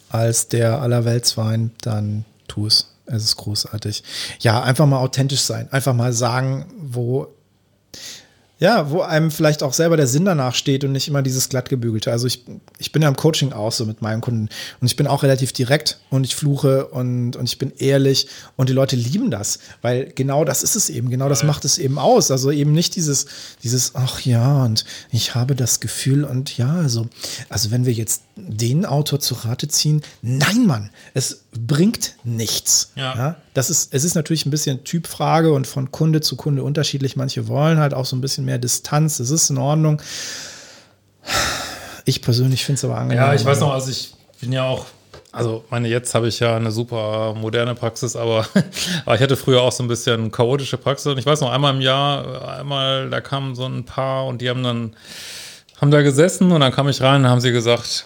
als 0.10 0.48
der 0.48 0.82
Allerweltswein, 0.82 1.72
dann 1.82 2.26
tu 2.48 2.68
es. 2.68 2.94
Es 3.06 3.24
ist 3.24 3.38
großartig. 3.38 4.04
Ja, 4.40 4.62
einfach 4.64 4.86
mal 4.86 5.00
authentisch 5.00 5.42
sein. 5.42 5.72
Einfach 5.72 5.94
mal 5.94 6.12
sagen, 6.12 6.66
wo 6.78 7.28
ja, 8.60 8.90
wo 8.90 9.02
einem 9.02 9.30
vielleicht 9.30 9.62
auch 9.62 9.74
selber 9.74 9.98
der 9.98 10.08
Sinn 10.08 10.26
danach 10.26 10.56
steht 10.56 10.84
und 10.84 10.92
nicht 10.92 11.08
immer 11.08 11.22
dieses 11.22 11.50
glattgebügelte. 11.50 12.12
Also 12.12 12.26
ich, 12.26 12.44
ich 12.80 12.92
bin 12.92 13.04
ja 13.04 13.08
im 13.08 13.16
Coaching 13.16 13.54
auch 13.54 13.72
so 13.72 13.86
mit 13.86 14.02
meinen 14.02 14.22
Kunden 14.22 14.50
und 14.82 14.88
ich 14.88 14.96
bin 14.96 15.06
auch 15.06 15.22
relativ 15.22 15.54
direkt 15.54 16.00
und 16.10 16.24
ich 16.24 16.36
fluche 16.36 16.88
und, 16.88 17.36
und 17.36 17.46
ich 17.46 17.60
bin 17.60 17.72
ehrlich 17.78 18.28
und 18.56 18.70
die 18.70 18.74
Leute 18.74 18.96
lieben 18.96 19.30
das, 19.30 19.60
weil 19.82 20.12
genau 20.16 20.44
das 20.44 20.64
ist 20.64 20.76
es 20.76 20.90
eben, 20.90 21.10
genau 21.10 21.30
das 21.30 21.44
macht 21.44 21.66
es 21.66 21.78
eben 21.78 22.00
aus. 22.00 22.32
Also 22.32 22.50
eben 22.50 22.72
nicht 22.72 22.96
dieses, 22.96 23.28
dieses, 23.64 23.94
ach 23.94 24.22
ja, 24.22 24.64
und 24.64 24.86
ich 25.12 25.36
habe 25.36 25.56
das 25.56 25.80
Gefühl 25.80 26.24
und 26.24 26.58
ja, 26.58 26.74
also, 26.74 27.08
also 27.50 27.70
wenn 27.70 27.86
wir 27.86 27.94
jetzt 27.94 28.24
den 28.38 28.86
Autor 28.86 29.20
zu 29.20 29.34
Rate 29.34 29.68
ziehen, 29.68 30.02
nein, 30.22 30.66
Mann, 30.66 30.90
es 31.14 31.46
bringt 31.52 32.16
nichts. 32.24 32.92
Ja. 32.96 33.36
Das 33.54 33.70
ist, 33.70 33.94
es 33.94 34.04
ist 34.04 34.16
natürlich 34.16 34.46
ein 34.46 34.52
bisschen 34.52 34.84
Typfrage 34.84 35.52
und 35.52 35.68
von 35.68 35.92
Kunde 35.92 36.22
zu 36.22 36.36
Kunde 36.36 36.64
unterschiedlich. 36.64 37.16
Manche 37.16 37.48
wollen 37.48 37.80
halt 37.80 37.94
auch 37.94 38.06
so 38.06 38.16
ein 38.16 38.22
bisschen 38.22 38.46
mehr 38.46 38.60
Distanz. 38.60 39.18
Das 39.18 39.32
ist 39.32 39.50
in 39.50 39.58
Ordnung. 39.58 40.02
Ich 42.06 42.22
persönlich 42.22 42.64
finde 42.64 42.78
es 42.78 42.86
aber 42.86 42.98
angenehm. 42.98 43.24
Ja, 43.24 43.34
ich 43.34 43.44
weiß 43.44 43.60
noch, 43.60 43.74
also 43.74 43.90
ich 43.90 44.14
bin 44.40 44.54
ja 44.54 44.64
auch, 44.64 44.86
also 45.32 45.66
meine, 45.70 45.88
jetzt 45.88 46.16
habe 46.16 46.28
ich 46.28 46.40
ja 46.40 46.56
eine 46.56 46.72
super 46.72 47.34
moderne 47.34 47.76
Praxis, 47.76 48.16
aber, 48.16 48.48
aber 49.06 49.16
ich 49.16 49.22
hatte 49.22 49.36
früher 49.36 49.62
auch 49.62 49.72
so 49.72 49.84
ein 49.84 49.88
bisschen 49.88 50.32
chaotische 50.32 50.78
Praxis 50.78 51.08
und 51.08 51.18
ich 51.18 51.26
weiß 51.26 51.42
noch, 51.42 51.52
einmal 51.52 51.74
im 51.74 51.82
Jahr, 51.82 52.58
einmal, 52.60 53.10
da 53.10 53.20
kamen 53.20 53.56
so 53.56 53.66
ein 53.66 53.84
Paar 53.84 54.26
und 54.26 54.42
die 54.42 54.50
haben 54.50 54.64
dann, 54.64 54.96
haben 55.82 55.92
da 55.92 56.02
gesessen 56.02 56.52
und 56.52 56.62
dann 56.62 56.72
kam 56.72 56.88
ich 56.88 57.02
rein 57.02 57.24
und 57.24 57.30
haben 57.30 57.42
sie 57.42 57.52
gesagt, 57.52 58.06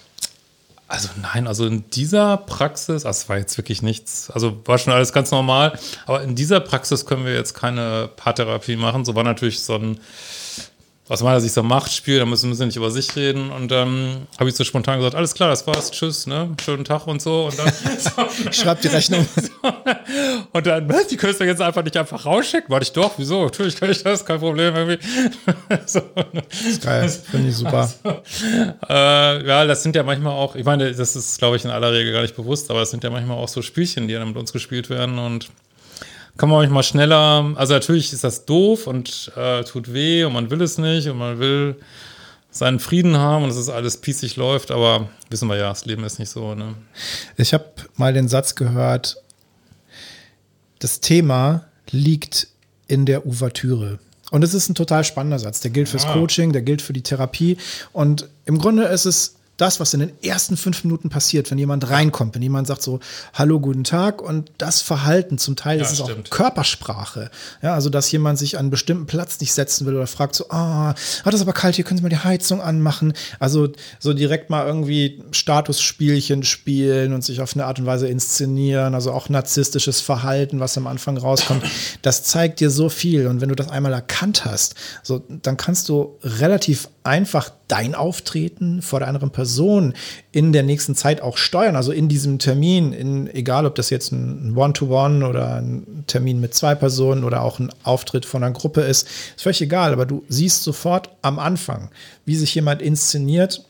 also 0.91 1.07
nein, 1.21 1.47
also 1.47 1.65
in 1.65 1.89
dieser 1.89 2.35
Praxis, 2.35 3.05
also 3.05 3.21
es 3.21 3.29
war 3.29 3.37
jetzt 3.37 3.57
wirklich 3.57 3.81
nichts, 3.81 4.29
also 4.29 4.59
war 4.65 4.77
schon 4.77 4.91
alles 4.91 5.13
ganz 5.13 5.31
normal, 5.31 5.79
aber 6.05 6.21
in 6.21 6.35
dieser 6.35 6.59
Praxis 6.59 7.05
können 7.05 7.25
wir 7.25 7.33
jetzt 7.33 7.53
keine 7.53 8.09
Paartherapie 8.17 8.75
machen. 8.75 9.05
So 9.05 9.15
war 9.15 9.23
natürlich 9.23 9.61
so 9.61 9.75
ein, 9.75 10.01
aus 11.11 11.21
meiner 11.21 11.41
Sicht 11.41 11.53
so 11.53 11.59
ein 11.59 11.67
Machtspiel, 11.67 12.19
da 12.19 12.25
müssen 12.25 12.57
wir 12.57 12.65
nicht 12.65 12.77
über 12.77 12.89
sich 12.89 13.13
reden. 13.17 13.51
Und 13.51 13.69
dann 13.69 14.27
habe 14.39 14.49
ich 14.49 14.55
so 14.55 14.63
spontan 14.63 14.97
gesagt, 14.99 15.13
alles 15.13 15.33
klar, 15.33 15.49
das 15.49 15.67
war's, 15.67 15.91
tschüss, 15.91 16.25
ne, 16.25 16.49
schönen 16.63 16.85
Tag 16.85 17.05
und 17.05 17.21
so. 17.21 17.47
Und 17.47 17.59
dann, 17.59 17.67
Ich 18.49 18.55
schreibe 18.55 18.81
die 18.81 18.87
Rechnung. 18.87 19.27
und 20.53 20.65
dann, 20.65 20.87
was, 20.87 21.07
die 21.07 21.17
könntest 21.17 21.41
du 21.41 21.43
jetzt 21.43 21.61
einfach 21.61 21.83
nicht 21.83 21.97
einfach 21.97 22.25
rausschicken? 22.25 22.69
Warte 22.69 22.83
ich 22.83 22.93
doch, 22.93 23.11
wieso? 23.17 23.43
Natürlich 23.43 23.75
kann 23.75 23.91
ich 23.91 24.01
das, 24.01 24.23
kein 24.23 24.39
Problem 24.39 24.73
irgendwie. 24.73 25.05
so, 25.85 25.99
ne? 26.15 26.43
Geil, 26.81 27.09
finde 27.09 27.49
ich 27.49 27.57
super. 27.57 27.91
Äh, 28.87 29.45
ja, 29.45 29.65
das 29.65 29.83
sind 29.83 29.97
ja 29.97 30.03
manchmal 30.03 30.31
auch, 30.31 30.55
ich 30.55 30.63
meine, 30.63 30.93
das 30.93 31.17
ist, 31.17 31.39
glaube 31.39 31.57
ich, 31.57 31.65
in 31.65 31.71
aller 31.71 31.91
Regel 31.91 32.13
gar 32.13 32.21
nicht 32.21 32.37
bewusst, 32.37 32.71
aber 32.71 32.83
es 32.83 32.89
sind 32.89 33.03
ja 33.03 33.09
manchmal 33.09 33.37
auch 33.37 33.49
so 33.49 33.61
Spielchen, 33.61 34.07
die 34.07 34.13
dann 34.13 34.29
mit 34.29 34.37
uns 34.37 34.53
gespielt 34.53 34.89
werden 34.89 35.19
und 35.19 35.49
kann 36.37 36.49
man 36.49 36.59
manchmal 36.59 36.83
schneller, 36.83 37.53
also 37.55 37.73
natürlich 37.73 38.13
ist 38.13 38.23
das 38.23 38.45
doof 38.45 38.87
und 38.87 39.31
äh, 39.35 39.63
tut 39.63 39.93
weh 39.93 40.23
und 40.23 40.33
man 40.33 40.49
will 40.49 40.61
es 40.61 40.77
nicht 40.77 41.07
und 41.07 41.17
man 41.17 41.39
will 41.39 41.75
seinen 42.49 42.79
Frieden 42.79 43.17
haben 43.17 43.43
und 43.43 43.49
dass 43.49 43.57
es 43.57 43.69
alles 43.69 43.97
pießig 43.97 44.35
läuft, 44.35 44.71
aber 44.71 45.09
wissen 45.29 45.47
wir 45.47 45.55
ja, 45.57 45.69
das 45.69 45.85
Leben 45.85 46.03
ist 46.03 46.19
nicht 46.19 46.29
so, 46.29 46.53
ne? 46.55 46.75
Ich 47.37 47.53
habe 47.53 47.65
mal 47.95 48.13
den 48.13 48.27
Satz 48.27 48.55
gehört, 48.55 49.17
das 50.79 50.99
Thema 50.99 51.65
liegt 51.91 52.47
in 52.87 53.05
der 53.05 53.25
Ouvertüre. 53.25 53.99
Und 54.31 54.43
es 54.43 54.53
ist 54.53 54.69
ein 54.69 54.75
total 54.75 55.03
spannender 55.03 55.39
Satz. 55.39 55.59
Der 55.59 55.71
gilt 55.71 55.89
fürs 55.89 56.05
Ja. 56.05 56.13
Coaching, 56.13 56.53
der 56.53 56.61
gilt 56.61 56.81
für 56.81 56.93
die 56.93 57.03
Therapie. 57.03 57.57
Und 57.91 58.29
im 58.45 58.57
Grunde 58.59 58.85
ist 58.85 59.05
es 59.05 59.35
das, 59.61 59.79
was 59.79 59.93
in 59.93 59.99
den 59.99 60.11
ersten 60.23 60.57
fünf 60.57 60.83
Minuten 60.83 61.09
passiert, 61.09 61.51
wenn 61.51 61.57
jemand 61.59 61.87
reinkommt, 61.89 62.33
wenn 62.33 62.41
jemand 62.41 62.67
sagt 62.67 62.81
so, 62.81 62.99
hallo, 63.33 63.59
guten 63.59 63.83
Tag 63.83 64.21
und 64.21 64.51
das 64.57 64.81
Verhalten, 64.81 65.37
zum 65.37 65.55
Teil 65.55 65.77
Ja, 65.77 65.85
ist 65.85 65.93
es 65.93 66.01
auch 66.01 66.09
stimmt. 66.09 66.31
Körpersprache. 66.31 67.29
Ja, 67.61 67.75
also, 67.75 67.89
dass 67.89 68.11
jemand 68.11 68.39
sich 68.39 68.55
an 68.55 68.61
einen 68.61 68.69
bestimmten 68.71 69.05
Platz 69.05 69.39
nicht 69.39 69.53
setzen 69.53 69.85
will 69.85 69.95
oder 69.95 70.07
fragt 70.07 70.35
so, 70.35 70.45
ah, 70.49 70.91
ah, 70.91 70.95
das 71.25 71.35
ist 71.35 71.41
aber 71.41 71.53
kalt, 71.53 71.75
hier 71.75 71.85
können 71.85 71.97
Sie 71.97 72.03
mal 72.03 72.09
die 72.09 72.17
Heizung 72.17 72.59
anmachen. 72.59 73.13
Also, 73.39 73.69
so 73.99 74.13
direkt 74.13 74.49
mal 74.49 74.65
irgendwie 74.65 75.21
Statusspielchen 75.31 76.43
spielen 76.43 77.13
und 77.13 77.23
sich 77.23 77.39
auf 77.41 77.53
eine 77.53 77.65
Art 77.65 77.79
und 77.79 77.85
Weise 77.85 78.07
inszenieren, 78.07 78.95
also 78.95 79.11
auch 79.11 79.29
narzisstisches 79.29 80.01
Verhalten, 80.01 80.59
was 80.59 80.75
am 80.77 80.87
Anfang 80.87 81.17
rauskommt. 81.17 81.63
Das 82.01 82.23
zeigt 82.23 82.61
dir 82.61 82.71
so 82.71 82.89
viel. 82.89 83.27
Und 83.27 83.41
wenn 83.41 83.49
du 83.49 83.55
das 83.55 83.69
einmal 83.69 83.93
erkannt 83.93 84.43
hast, 84.45 84.73
so, 85.03 85.21
dann 85.27 85.57
kannst 85.57 85.87
du 85.89 86.17
relativ 86.23 86.89
einfach 87.03 87.51
dein 87.67 87.95
Auftreten 87.95 88.81
vor 88.81 88.99
der 88.99 89.07
anderen 89.07 89.31
Person 89.31 89.93
in 90.31 90.53
der 90.53 90.63
nächsten 90.63 90.95
Zeit 90.95 91.21
auch 91.21 91.37
steuern, 91.37 91.75
also 91.75 91.91
in 91.91 92.09
diesem 92.09 92.37
Termin, 92.37 92.93
in, 92.93 93.27
egal 93.33 93.65
ob 93.65 93.75
das 93.75 93.89
jetzt 93.89 94.11
ein 94.11 94.55
One-to-One 94.55 95.27
oder 95.27 95.55
ein 95.55 96.03
Termin 96.07 96.39
mit 96.39 96.53
zwei 96.53 96.75
Personen 96.75 97.23
oder 97.23 97.41
auch 97.41 97.59
ein 97.59 97.69
Auftritt 97.83 98.25
von 98.25 98.43
einer 98.43 98.53
Gruppe 98.53 98.81
ist, 98.81 99.07
ist 99.35 99.41
völlig 99.41 99.61
egal, 99.61 99.93
aber 99.93 100.05
du 100.05 100.23
siehst 100.27 100.63
sofort 100.63 101.09
am 101.21 101.39
Anfang, 101.39 101.89
wie 102.25 102.35
sich 102.35 102.53
jemand 102.53 102.81
inszeniert 102.81 103.65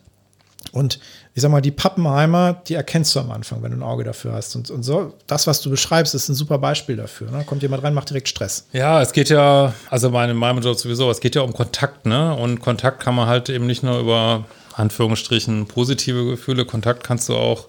und 0.71 0.99
ich 1.33 1.41
sag 1.41 1.51
mal, 1.51 1.61
die 1.61 1.71
Pappenheimer, 1.71 2.61
die 2.67 2.75
erkennst 2.75 3.15
du 3.15 3.19
am 3.19 3.31
Anfang, 3.31 3.61
wenn 3.63 3.71
du 3.71 3.77
ein 3.77 3.83
Auge 3.83 4.03
dafür 4.03 4.33
hast. 4.33 4.55
Und, 4.55 4.69
und 4.69 4.83
so, 4.83 5.13
das, 5.27 5.47
was 5.47 5.61
du 5.61 5.69
beschreibst, 5.69 6.13
ist 6.13 6.29
ein 6.29 6.35
super 6.35 6.57
Beispiel 6.57 6.95
dafür. 6.95 7.31
Ne? 7.31 7.43
Kommt 7.45 7.61
jemand 7.61 7.83
rein, 7.83 7.93
macht 7.93 8.09
direkt 8.09 8.29
Stress. 8.29 8.67
Ja, 8.73 9.01
es 9.01 9.11
geht 9.13 9.29
ja, 9.29 9.73
also 9.89 10.09
meine, 10.09 10.33
in 10.33 10.37
meinem 10.37 10.61
Job 10.61 10.77
sowieso, 10.77 11.09
es 11.09 11.19
geht 11.19 11.35
ja 11.35 11.41
um 11.41 11.53
Kontakt, 11.53 12.05
ne? 12.05 12.35
Und 12.35 12.59
Kontakt 12.59 13.01
kann 13.01 13.15
man 13.15 13.27
halt 13.27 13.49
eben 13.49 13.65
nicht 13.65 13.83
nur 13.83 13.99
über 13.99 14.45
Anführungsstrichen 14.73 15.67
positive 15.67 16.25
Gefühle, 16.25 16.65
Kontakt 16.65 17.03
kannst 17.03 17.29
du 17.29 17.35
auch 17.35 17.67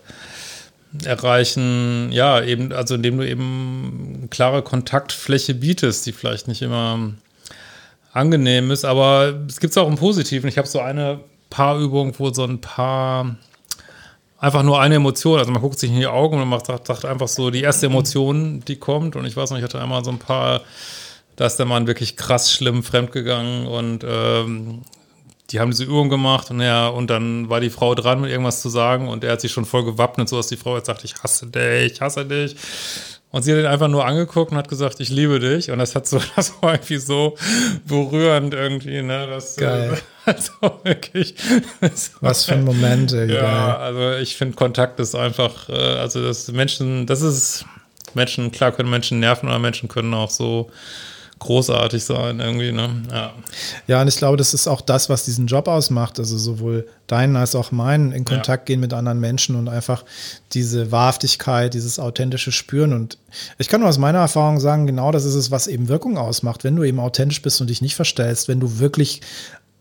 erreichen, 1.05 2.11
ja, 2.13 2.43
eben, 2.43 2.73
also 2.73 2.97
indem 2.97 3.19
du 3.19 3.27
eben 3.27 4.29
klare 4.31 4.63
Kontaktfläche 4.63 5.55
bietest, 5.55 6.05
die 6.07 6.13
vielleicht 6.13 6.49
nicht 6.49 6.63
immer 6.63 7.13
angenehm 8.13 8.71
ist, 8.71 8.85
aber 8.85 9.41
es 9.49 9.59
gibt 9.59 9.71
es 9.71 9.79
auch 9.79 9.89
im 9.89 9.97
Positiven. 9.97 10.49
Ich 10.49 10.59
habe 10.59 10.69
so 10.69 10.81
eine 10.81 11.21
Paarübung, 11.53 12.15
wo 12.19 12.33
so 12.33 12.45
ein 12.45 12.61
Paar 12.61 13.37
einfach 14.39 14.63
nur 14.63 14.81
eine 14.81 14.97
Emotion, 14.97 15.39
also 15.39 15.53
man 15.53 15.61
guckt 15.61 15.79
sich 15.79 15.91
in 15.91 16.01
die 16.01 16.07
Augen 16.07 16.41
und 16.41 16.49
macht, 16.49 16.67
sagt, 16.67 16.87
sagt 16.87 17.05
einfach 17.05 17.29
so 17.29 17.51
die 17.51 17.61
erste 17.61 17.87
Emotion, 17.87 18.61
die 18.67 18.77
kommt. 18.77 19.15
Und 19.15 19.27
ich 19.27 19.37
weiß 19.37 19.51
noch, 19.51 19.59
ich 19.59 19.65
hatte 19.65 19.81
einmal 19.81 20.03
so 20.03 20.11
ein 20.11 20.19
paar, 20.19 20.63
da 21.37 21.47
ist 21.47 21.57
der 21.57 21.67
Mann 21.67 21.87
wirklich 21.87 22.17
krass 22.17 22.51
schlimm 22.51 22.83
fremdgegangen 22.83 23.67
und 23.67 24.03
ähm, 24.03 24.83
die 25.51 25.61
haben 25.61 25.71
diese 25.71 25.85
Übung 25.85 26.09
gemacht 26.09 26.51
und 26.51 26.61
ja, 26.61 26.89
und 26.89 27.11
dann 27.11 27.51
war 27.51 27.61
die 27.61 27.71
Frau 27.71 27.95
dran, 27.95 28.23
mit 28.23 28.31
irgendwas 28.31 28.63
zu 28.63 28.71
sagen 28.71 29.09
und 29.09 29.23
er 29.23 29.33
hat 29.33 29.43
sich 29.43 29.53
schon 29.53 29.67
voll 29.67 29.85
gewappnet, 29.85 30.29
so 30.29 30.39
dass 30.39 30.47
die 30.47 30.57
Frau 30.57 30.77
jetzt 30.77 30.87
sagt, 30.87 31.05
ich 31.05 31.15
hasse 31.23 31.47
dich, 31.47 31.93
ich 31.93 32.01
hasse 32.01 32.25
dich. 32.25 32.57
Und 33.33 33.43
sie 33.43 33.53
hat 33.53 33.59
ihn 33.59 33.67
einfach 33.67 33.89
nur 33.89 34.05
angeguckt 34.05 34.53
und 34.53 34.59
hat 34.59 34.69
gesagt, 34.69 35.01
ich 35.01 35.09
liebe 35.09 35.41
dich. 35.41 35.71
Und 35.71 35.79
das 35.79 35.95
hat 35.97 36.07
so, 36.07 36.21
das 36.37 36.53
war 36.63 36.75
irgendwie 36.75 36.99
so 36.99 37.37
berührend 37.87 38.55
irgendwie, 38.55 39.03
ne? 39.03 39.27
Das, 39.27 39.57
Geil. 39.57 39.95
Äh, 40.27 40.31
also 40.31 40.53
wirklich. 40.85 41.35
Was 42.21 42.45
für 42.45 42.53
ein 42.53 42.65
Moment, 42.65 43.13
ey, 43.13 43.33
ja, 43.33 43.41
geil. 43.41 43.77
also 43.77 44.23
ich 44.23 44.37
finde 44.37 44.55
Kontakt 44.55 45.01
ist 45.01 45.15
einfach, 45.15 45.69
äh, 45.71 45.73
also 45.73 46.23
das 46.23 46.53
Menschen, 46.53 47.07
das 47.07 47.23
ist 47.23 47.65
Menschen, 48.15 48.53
klar 48.53 48.71
können 48.71 48.91
Menschen 48.91 49.19
nerven, 49.19 49.49
aber 49.49 49.59
Menschen 49.59 49.89
können 49.89 50.13
auch 50.13 50.31
so 50.31 50.71
großartig 51.43 52.05
sein 52.05 52.41
irgendwie, 52.41 52.73
ne? 52.73 53.03
Ja. 53.11 53.33
Ja, 53.87 54.03
und 54.03 54.09
ich 54.09 54.17
glaube, 54.17 54.37
das 54.37 54.55
ist 54.55 54.67
auch 54.67 54.81
das, 54.81 55.09
was 55.09 55.25
diesen 55.25 55.47
Job 55.47 55.69
ausmacht. 55.69 56.19
Also 56.19 56.39
sowohl 56.39 56.87
deinen 57.07 57.37
als 57.37 57.55
auch 57.55 57.73
meinen 57.73 58.13
in 58.13 58.25
Kontakt 58.25 58.67
gehen 58.67 58.81
mit 58.81 58.93
anderen 58.93 59.21
Menschen 59.21 59.57
und 59.57 59.69
einfach 59.69 60.05
diese 60.53 60.91
Wahrhaftigkeit, 60.91 61.75
dieses 61.75 61.99
authentische 61.99 62.53
Spüren. 62.53 62.93
Und 62.93 63.19
ich 63.59 63.69
kann 63.69 63.81
nur 63.81 63.89
aus 63.89 63.99
meiner 63.99 64.21
Erfahrung 64.21 64.61
sagen, 64.61 64.87
genau 64.87 65.13
das 65.13 65.25
ist 65.25 65.35
es, 65.35 65.51
was 65.51 65.67
eben 65.67 65.89
Wirkung 65.89 66.19
ausmacht. 66.19 66.65
Wenn 66.65 66.77
du 66.77 66.85
eben 66.85 67.01
authentisch 67.01 67.43
bist 67.43 67.61
und 67.61 67.69
dich 67.69 67.83
nicht 67.83 67.97
verstellst, 67.97 68.49
wenn 68.49 68.61
du 68.61 68.79
wirklich 68.79 69.21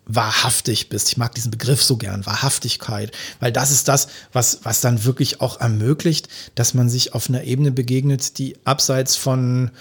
wahrhaftig 0.05 0.89
bist. 0.89 1.09
Ich 1.09 1.17
mag 1.17 1.33
diesen 1.35 1.51
Begriff 1.51 1.81
so 1.81 1.97
gern, 1.97 2.25
Wahrhaftigkeit, 2.25 3.11
weil 3.39 3.51
das 3.51 3.71
ist 3.71 3.87
das, 3.87 4.07
was, 4.33 4.59
was 4.63 4.81
dann 4.81 5.05
wirklich 5.05 5.41
auch 5.41 5.59
ermöglicht, 5.59 6.27
dass 6.55 6.73
man 6.73 6.89
sich 6.89 7.13
auf 7.13 7.29
einer 7.29 7.43
Ebene 7.43 7.71
begegnet, 7.71 8.37
die 8.37 8.57
abseits 8.65 9.15
von 9.15 9.71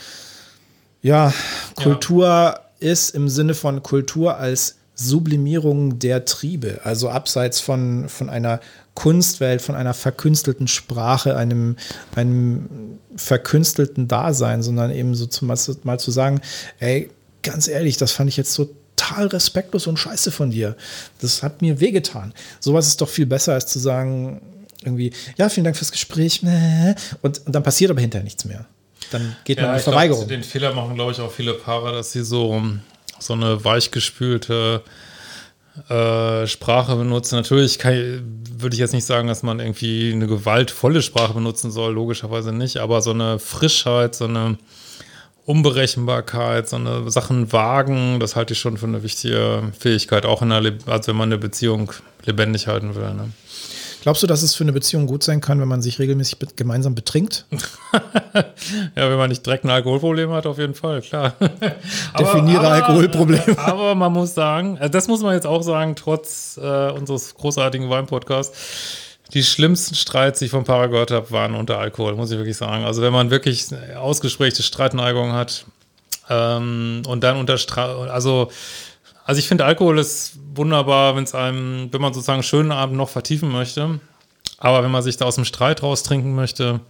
ja, 1.02 1.32
Kultur 1.76 2.60
ist 2.78 3.14
im 3.14 3.28
Sinne 3.28 3.54
von 3.54 3.82
Kultur 3.82 4.36
als 4.36 4.76
Sublimierung 4.94 5.98
der 5.98 6.26
Triebe, 6.26 6.80
also 6.84 7.08
abseits 7.08 7.58
von, 7.58 8.08
von 8.08 8.28
einer 8.28 8.60
Kunstwelt, 8.94 9.62
von 9.62 9.74
einer 9.74 9.94
verkünstelten 9.94 10.68
Sprache, 10.68 11.36
einem, 11.36 11.76
einem 12.14 12.98
verkünstelten 13.16 14.08
Dasein, 14.08 14.62
sondern 14.62 14.90
eben 14.90 15.14
so 15.14 15.26
zum, 15.26 15.48
mal 15.84 15.98
zu 15.98 16.10
sagen, 16.10 16.42
ey, 16.80 17.10
ganz 17.42 17.66
ehrlich, 17.66 17.96
das 17.96 18.12
fand 18.12 18.28
ich 18.28 18.36
jetzt 18.36 18.54
total 18.54 19.28
respektlos 19.28 19.86
und 19.86 19.98
scheiße 19.98 20.30
von 20.30 20.50
dir. 20.50 20.76
Das 21.22 21.42
hat 21.42 21.62
mir 21.62 21.80
wehgetan. 21.80 22.34
Sowas 22.60 22.86
ist 22.86 23.00
doch 23.00 23.08
viel 23.08 23.26
besser, 23.26 23.54
als 23.54 23.66
zu 23.66 23.78
sagen, 23.78 24.42
irgendwie, 24.84 25.12
ja, 25.38 25.48
vielen 25.48 25.64
Dank 25.64 25.76
fürs 25.76 25.92
Gespräch, 25.92 26.42
und, 27.22 27.46
und 27.46 27.54
dann 27.54 27.62
passiert 27.62 27.90
aber 27.90 28.00
hinterher 28.00 28.24
nichts 28.24 28.44
mehr. 28.44 28.66
Dann 29.10 29.36
geht 29.44 29.58
ja, 29.58 29.66
man 29.66 29.76
in 29.76 29.80
Verweigerung. 29.80 30.26
Glaub, 30.26 30.28
den 30.28 30.44
Fehler 30.44 30.72
machen, 30.74 30.94
glaube 30.94 31.12
ich, 31.12 31.20
auch 31.20 31.32
viele 31.32 31.54
Paare, 31.54 31.92
dass 31.92 32.12
sie 32.12 32.22
so, 32.22 32.62
so 33.18 33.32
eine 33.32 33.64
weichgespülte 33.64 34.82
äh, 35.88 36.46
Sprache 36.46 36.96
benutzen. 36.96 37.36
Natürlich 37.36 37.78
kann, 37.78 38.22
würde 38.52 38.74
ich 38.74 38.80
jetzt 38.80 38.92
nicht 38.92 39.06
sagen, 39.06 39.28
dass 39.28 39.42
man 39.42 39.60
irgendwie 39.60 40.12
eine 40.12 40.26
gewaltvolle 40.26 41.02
Sprache 41.02 41.34
benutzen 41.34 41.70
soll, 41.70 41.94
logischerweise 41.94 42.52
nicht, 42.52 42.78
aber 42.78 43.02
so 43.02 43.10
eine 43.10 43.38
Frischheit, 43.38 44.14
so 44.14 44.24
eine 44.24 44.58
Unberechenbarkeit, 45.46 46.68
so 46.68 46.76
eine 46.76 47.10
Sachen 47.10 47.52
wagen, 47.52 48.20
das 48.20 48.36
halte 48.36 48.52
ich 48.52 48.58
schon 48.58 48.76
für 48.76 48.86
eine 48.86 49.02
wichtige 49.02 49.72
Fähigkeit, 49.78 50.26
auch 50.26 50.42
in 50.42 50.52
einer, 50.52 50.72
also 50.86 51.08
wenn 51.08 51.16
man 51.16 51.28
eine 51.28 51.38
Beziehung 51.38 51.92
lebendig 52.24 52.66
halten 52.66 52.94
will. 52.94 53.14
Ne? 53.14 53.32
Glaubst 54.02 54.22
du, 54.22 54.26
dass 54.26 54.42
es 54.42 54.54
für 54.54 54.64
eine 54.64 54.72
Beziehung 54.72 55.06
gut 55.06 55.22
sein 55.22 55.40
kann, 55.40 55.60
wenn 55.60 55.68
man 55.68 55.82
sich 55.82 55.98
regelmäßig 55.98 56.38
be 56.38 56.46
gemeinsam 56.56 56.94
betrinkt? 56.94 57.44
ja, 58.32 59.10
wenn 59.10 59.18
man 59.18 59.28
nicht 59.28 59.44
direkt 59.44 59.64
ein 59.64 59.70
Alkoholproblem 59.70 60.30
hat, 60.32 60.46
auf 60.46 60.58
jeden 60.58 60.74
Fall, 60.74 61.02
klar. 61.02 61.34
Definiere 62.18 62.60
aber, 62.60 62.72
Alkoholproblem. 62.72 63.40
Aber 63.58 63.94
man 63.94 64.12
muss 64.12 64.34
sagen, 64.34 64.78
also 64.78 64.90
das 64.90 65.08
muss 65.08 65.22
man 65.22 65.34
jetzt 65.34 65.46
auch 65.46 65.62
sagen, 65.62 65.96
trotz 65.96 66.58
äh, 66.62 66.90
unseres 66.90 67.34
großartigen 67.34 67.90
Wein-Podcasts, 67.90 68.56
die 69.34 69.42
schlimmsten 69.42 69.94
Streits, 69.94 70.38
die 70.38 70.46
ich 70.46 70.50
vom 70.50 70.64
Para 70.64 70.86
gehört 70.86 71.10
habe, 71.10 71.30
waren 71.30 71.54
unter 71.54 71.78
Alkohol, 71.78 72.16
muss 72.16 72.30
ich 72.30 72.38
wirklich 72.38 72.56
sagen. 72.56 72.84
Also 72.84 73.02
wenn 73.02 73.12
man 73.12 73.30
wirklich 73.30 73.66
ausgesprächte 73.96 74.62
Streitneigungen 74.62 75.32
hat 75.34 75.66
ähm, 76.28 77.02
und 77.06 77.22
dann 77.22 77.36
unter 77.36 77.58
Stra 77.58 78.06
also 78.06 78.50
also 79.24 79.38
ich 79.38 79.48
finde 79.48 79.64
Alkohol 79.64 79.98
ist 79.98 80.38
wunderbar, 80.54 81.16
wenn 81.16 81.24
es 81.24 81.34
einem, 81.34 81.92
wenn 81.92 82.00
man 82.00 82.12
sozusagen 82.12 82.36
einen 82.36 82.42
schönen 82.42 82.72
Abend 82.72 82.96
noch 82.96 83.08
vertiefen 83.08 83.50
möchte. 83.50 84.00
Aber 84.58 84.82
wenn 84.82 84.90
man 84.90 85.02
sich 85.02 85.16
da 85.16 85.24
aus 85.24 85.36
dem 85.36 85.44
Streit 85.44 85.82
raus 85.82 86.02
trinken 86.02 86.34
möchte, 86.34 86.80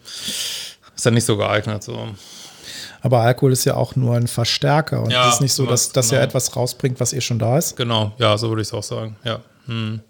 ist 0.96 1.06
er 1.06 1.12
nicht 1.12 1.25
so 1.25 1.37
geeignet. 1.37 1.82
So. 1.82 2.08
Aber 3.02 3.20
Alkohol 3.20 3.52
ist 3.52 3.64
ja 3.64 3.75
auch 3.75 3.96
nur 3.96 4.16
ein 4.16 4.26
Verstärker 4.26 5.02
und 5.02 5.10
ja, 5.10 5.28
es 5.28 5.34
ist 5.34 5.40
nicht 5.40 5.54
so, 5.54 5.66
dass, 5.66 5.92
dass 5.92 6.10
genau. 6.10 6.20
er 6.20 6.25
etwas 6.25 6.54
rausbringt, 6.54 7.00
was 7.00 7.12
eh 7.12 7.20
schon 7.20 7.38
da 7.38 7.58
ist. 7.58 7.76
Genau, 7.76 8.12
ja, 8.18 8.37
so 8.37 8.49
würde 8.49 8.62
ich 8.62 8.68
es 8.68 8.75
auch 8.75 8.82
sagen. 8.82 9.16
Ja. 9.25 9.40
Hm. 9.66 10.00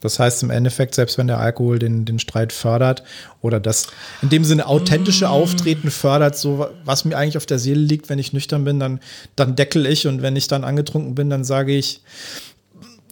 Das 0.00 0.18
heißt 0.18 0.42
im 0.42 0.50
Endeffekt, 0.50 0.94
selbst 0.94 1.18
wenn 1.18 1.26
der 1.26 1.38
Alkohol 1.38 1.78
den, 1.78 2.04
den 2.04 2.18
Streit 2.18 2.52
fördert 2.52 3.02
oder 3.42 3.60
das 3.60 3.86
in 4.22 4.30
dem 4.30 4.44
Sinne 4.44 4.66
authentische 4.66 5.26
mm. 5.26 5.30
Auftreten 5.30 5.90
fördert, 5.90 6.36
so 6.36 6.68
was 6.84 7.04
mir 7.04 7.16
eigentlich 7.16 7.36
auf 7.36 7.46
der 7.46 7.58
Seele 7.58 7.80
liegt, 7.80 8.08
wenn 8.08 8.18
ich 8.18 8.32
nüchtern 8.32 8.64
bin, 8.64 8.80
dann, 8.80 9.00
dann 9.36 9.56
deckel 9.56 9.86
ich 9.86 10.06
und 10.06 10.22
wenn 10.22 10.36
ich 10.36 10.48
dann 10.48 10.64
angetrunken 10.64 11.14
bin, 11.14 11.28
dann 11.30 11.44
sage 11.44 11.76
ich, 11.76 12.00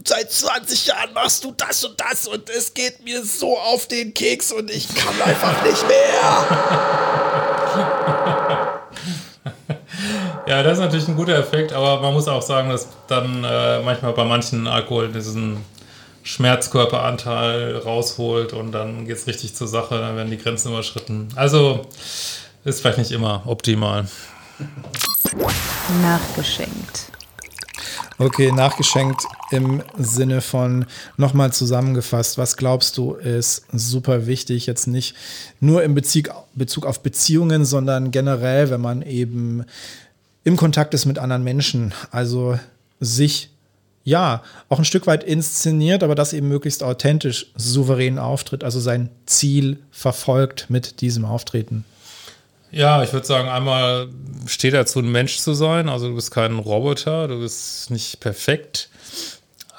seit 0.05 0.33
20 0.33 0.87
Jahren 0.87 1.13
machst 1.13 1.45
du 1.45 1.53
das 1.57 1.85
und 1.85 2.01
das 2.01 2.27
und 2.27 2.49
es 2.51 2.73
geht 2.73 3.05
mir 3.05 3.25
so 3.25 3.59
auf 3.59 3.87
den 3.89 4.15
Keks 4.15 4.53
und 4.53 4.71
ich 4.71 4.89
kann 4.95 5.21
einfach 5.23 5.63
nicht 5.65 5.87
mehr. 5.87 5.99
Ja, 10.47 10.63
das 10.63 10.75
ist 10.75 10.79
natürlich 10.79 11.09
ein 11.09 11.17
guter 11.17 11.37
Effekt, 11.37 11.75
aber 11.75 12.01
man 12.01 12.15
muss 12.15 12.27
auch 12.27 12.41
sagen, 12.41 12.71
dass 12.71 12.89
dann 13.07 13.45
äh, 13.45 13.83
manchmal 13.83 14.15
bei 14.15 14.25
manchen 14.25 14.67
Alkohol 14.67 15.09
diesen 15.09 15.59
Schmerzkörperanteil 16.29 17.79
rausholt 17.79 18.53
und 18.53 18.73
dann 18.73 19.07
geht 19.07 19.17
es 19.17 19.27
richtig 19.27 19.55
zur 19.55 19.67
Sache, 19.67 19.99
dann 19.99 20.15
werden 20.15 20.31
die 20.31 20.37
Grenzen 20.37 20.69
überschritten. 20.69 21.29
Also 21.37 21.87
ist 22.65 22.83
vielleicht 22.83 22.99
nicht 22.99 23.13
immer 23.13 23.45
optimal. 23.47 24.07
Nachgeschenkt. 26.03 27.11
Okay, 28.19 28.53
nachgeschenkt 28.53 29.23
im 29.53 29.83
Sinne 29.97 30.43
von 30.43 30.85
nochmal 31.17 31.51
zusammengefasst. 31.51 32.37
Was 32.37 32.59
glaubst 32.59 32.99
du 32.99 33.15
ist 33.15 33.65
super 33.73 34.27
wichtig, 34.27 34.67
jetzt 34.67 34.87
nicht 34.87 35.15
nur 35.61 35.83
im 35.83 35.95
Bezug, 35.95 36.29
Bezug 36.55 36.85
auf 36.85 37.03
Beziehungen, 37.03 37.65
sondern 37.65 38.11
generell, 38.11 38.69
wenn 38.69 38.83
man 38.83 39.01
eben 39.01 39.65
im 40.45 40.59
Kontakt 40.59 40.93
ist 40.93 41.07
mit 41.07 41.19
anderen 41.19 41.43
Menschen, 41.43 41.95
also 42.11 42.59
sich 43.01 43.49
ja, 44.09 44.43
auch 44.69 44.79
ein 44.79 44.85
Stück 44.85 45.07
weit 45.07 45.23
inszeniert, 45.23 46.03
aber 46.03 46.15
das 46.15 46.33
eben 46.33 46.49
möglichst 46.49 46.83
authentisch 46.83 47.47
souverän 47.57 48.19
auftritt, 48.19 48.65
also 48.65 48.81
sein 48.81 49.11
Ziel 49.27 49.79
verfolgt 49.91 50.71
mit 50.71 51.03
diesem 51.03 51.25
Auftreten. 51.25 51.85
Ja, 52.71 53.03
ich 53.03 53.13
würde 53.13 53.27
sagen, 53.27 53.49
einmal 53.49 54.09
steht 54.47 54.75
dazu, 54.75 54.99
ein 54.99 55.11
Mensch 55.11 55.39
zu 55.39 55.55
sein. 55.55 55.89
Also 55.89 56.09
du 56.09 56.15
bist 56.15 56.31
kein 56.31 56.59
Roboter, 56.59 57.29
du 57.29 57.41
bist 57.41 57.91
nicht 57.91 58.21
perfekt. 58.21 58.91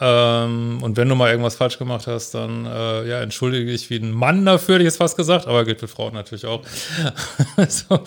Ähm, 0.02 0.80
und 0.82 0.96
wenn 0.96 1.10
du 1.10 1.16
mal 1.16 1.30
irgendwas 1.30 1.56
falsch 1.56 1.78
gemacht 1.78 2.08
hast, 2.08 2.34
dann 2.34 2.66
äh, 2.66 3.08
ja, 3.08 3.22
entschuldige 3.22 3.70
ich 3.72 3.90
wie 3.90 3.98
ein 3.98 4.12
Mann 4.12 4.46
dafür, 4.46 4.76
hätte 4.76 4.84
ich 4.84 4.88
jetzt 4.88 4.98
fast 4.98 5.18
gesagt, 5.18 5.46
aber 5.48 5.66
gilt 5.66 5.80
für 5.80 5.90
Frauen 5.90 6.14
natürlich 6.14 6.46
auch. 6.46 6.62
so. 7.68 8.00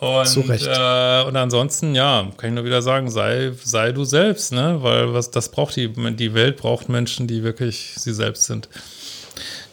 und, 0.00 0.26
Zu 0.26 0.40
Recht. 0.40 0.66
Äh, 0.66 1.22
und 1.24 1.36
ansonsten, 1.36 1.94
ja, 1.94 2.28
kann 2.36 2.50
ich 2.50 2.54
nur 2.54 2.64
wieder 2.64 2.82
sagen, 2.82 3.10
sei, 3.10 3.52
sei 3.64 3.92
du 3.92 4.04
selbst, 4.04 4.52
ne? 4.52 4.78
Weil 4.82 5.14
was 5.14 5.30
das 5.30 5.48
braucht 5.48 5.76
die, 5.76 5.88
die 6.14 6.34
Welt 6.34 6.58
braucht 6.58 6.88
Menschen, 6.88 7.26
die 7.26 7.42
wirklich 7.42 7.94
sie 7.96 8.12
selbst 8.12 8.44
sind. 8.44 8.68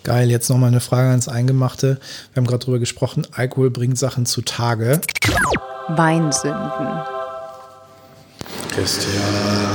Geil, 0.04 0.30
jetzt 0.30 0.50
nochmal 0.50 0.70
eine 0.70 0.80
Frage 0.80 1.10
ans 1.10 1.28
Eingemachte. 1.28 2.00
Wir 2.34 2.42
haben 2.42 2.48
gerade 2.48 2.64
drüber 2.64 2.80
gesprochen, 2.80 3.28
Alkohol 3.32 3.70
bringt 3.70 3.98
Sachen 3.98 4.26
zutage. 4.26 5.02
Weinsünden. 5.90 7.19
Christian, 8.70 9.12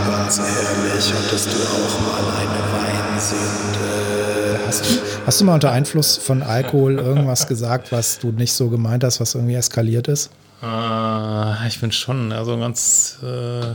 ganz 0.06 0.38
ehrlich, 0.38 1.12
hattest 1.12 1.46
du 1.46 1.56
auch 1.56 2.00
mal 2.00 2.24
eine 2.38 2.62
Weinsünde? 2.72 4.60
Hast 4.66 4.84
du, 4.84 5.00
hast 5.26 5.40
du 5.40 5.44
mal 5.44 5.54
unter 5.54 5.72
Einfluss 5.72 6.16
von 6.16 6.42
Alkohol 6.42 6.98
irgendwas 6.98 7.46
gesagt, 7.48 7.92
was 7.92 8.18
du 8.18 8.30
nicht 8.32 8.52
so 8.52 8.70
gemeint 8.70 9.04
hast, 9.04 9.20
was 9.20 9.34
irgendwie 9.34 9.54
eskaliert 9.54 10.08
ist? 10.08 10.30
Äh, 10.62 11.68
ich 11.68 11.80
bin 11.80 11.92
schon, 11.92 12.32
also 12.32 12.56
ganz 12.58 13.18
äh, 13.22 13.74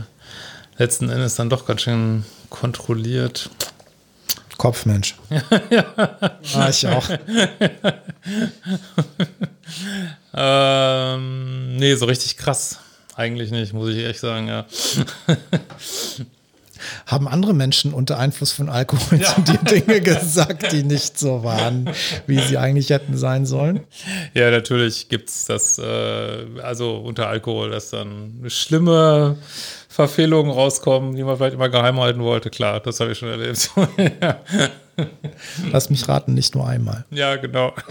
letzten 0.78 1.10
Endes 1.10 1.36
dann 1.36 1.50
doch 1.50 1.66
ganz 1.66 1.82
schön 1.82 2.24
kontrolliert. 2.48 3.50
Kopfmensch. 4.56 5.16
ja. 5.70 5.84
Ah, 6.54 6.68
ich 6.68 6.86
auch. 6.86 7.08
ähm, 10.34 11.76
nee, 11.76 11.94
so 11.94 12.06
richtig 12.06 12.36
krass. 12.36 12.78
Eigentlich 13.20 13.50
nicht, 13.50 13.74
muss 13.74 13.90
ich 13.90 13.98
ehrlich 13.98 14.18
sagen, 14.18 14.48
ja. 14.48 14.64
Haben 17.04 17.28
andere 17.28 17.52
Menschen 17.52 17.92
unter 17.92 18.18
Einfluss 18.18 18.50
von 18.50 18.70
Alkohol 18.70 19.18
ja. 19.20 19.34
zu 19.34 19.42
dir 19.42 19.58
Dinge 19.58 20.00
gesagt, 20.00 20.72
die 20.72 20.82
nicht 20.82 21.18
so 21.18 21.44
waren, 21.44 21.90
wie 22.26 22.38
sie 22.38 22.56
eigentlich 22.56 22.88
hätten 22.88 23.18
sein 23.18 23.44
sollen? 23.44 23.80
Ja, 24.32 24.50
natürlich 24.50 25.10
gibt 25.10 25.28
es 25.28 25.44
das, 25.44 25.78
äh, 25.78 26.46
also 26.62 26.96
unter 26.96 27.28
Alkohol, 27.28 27.68
dass 27.68 27.90
dann 27.90 28.42
schlimme 28.48 29.36
Verfehlungen 29.90 30.50
rauskommen, 30.50 31.14
die 31.14 31.22
man 31.22 31.36
vielleicht 31.36 31.56
immer 31.56 31.68
geheim 31.68 32.00
halten 32.00 32.22
wollte. 32.22 32.48
Klar, 32.48 32.80
das 32.80 33.00
habe 33.00 33.12
ich 33.12 33.18
schon 33.18 33.28
erlebt. 33.28 33.70
ja. 34.22 34.40
Lass 35.70 35.90
mich 35.90 36.08
raten, 36.08 36.32
nicht 36.32 36.54
nur 36.54 36.66
einmal. 36.66 37.04
Ja, 37.10 37.36
genau. 37.36 37.74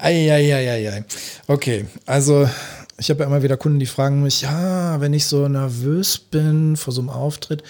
Eieieiei. 0.00 1.04
Okay, 1.46 1.86
also 2.06 2.48
ich 2.96 3.10
habe 3.10 3.20
ja 3.20 3.26
immer 3.26 3.42
wieder 3.42 3.56
Kunden, 3.56 3.78
die 3.78 3.86
fragen 3.86 4.22
mich, 4.22 4.42
ja, 4.42 5.00
wenn 5.00 5.12
ich 5.12 5.26
so 5.26 5.48
nervös 5.48 6.18
bin 6.18 6.76
vor 6.76 6.94
so 6.94 7.00
einem 7.00 7.10
Auftritt, 7.10 7.62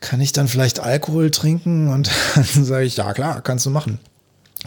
kann 0.00 0.20
ich 0.20 0.32
dann 0.32 0.46
vielleicht 0.46 0.80
Alkohol 0.80 1.30
trinken? 1.30 1.88
Und 1.88 2.10
dann 2.34 2.64
sage 2.64 2.84
ich, 2.84 2.96
ja 2.96 3.12
klar, 3.12 3.40
kannst 3.40 3.66
du 3.66 3.70
machen. 3.70 3.98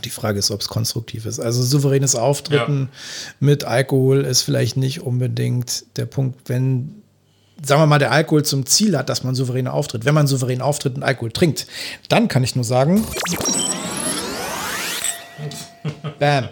Die 0.04 0.10
Frage 0.10 0.40
ist, 0.40 0.52
ob 0.52 0.62
es 0.62 0.70
konstruktiv 0.70 1.26
ist. 1.26 1.40
Also 1.40 1.62
souveränes 1.62 2.16
Auftreten 2.16 2.90
ja. 2.92 2.98
mit 3.40 3.64
Alkohol 3.64 4.22
ist 4.22 4.44
vielleicht 4.44 4.78
nicht 4.78 5.02
unbedingt 5.02 5.86
der 5.98 6.06
Punkt, 6.06 6.48
wenn, 6.48 7.02
sagen 7.64 7.82
wir 7.82 7.86
mal, 7.86 8.00
der 8.00 8.12
Alkohol 8.12 8.44
zum 8.44 8.66
Ziel 8.66 8.98
hat, 8.98 9.10
dass 9.10 9.24
man 9.24 9.36
souverän 9.36 9.68
auftritt. 9.68 10.06
Wenn 10.06 10.14
man 10.14 10.28
souverän 10.28 10.62
auftritt 10.62 10.96
und 10.96 11.04
Alkohol 11.04 11.32
trinkt, 11.32 11.68
dann 12.08 12.28
kann 12.28 12.44
ich 12.44 12.56
nur 12.56 12.66
sagen, 12.66 13.06
Bam. 16.20 16.50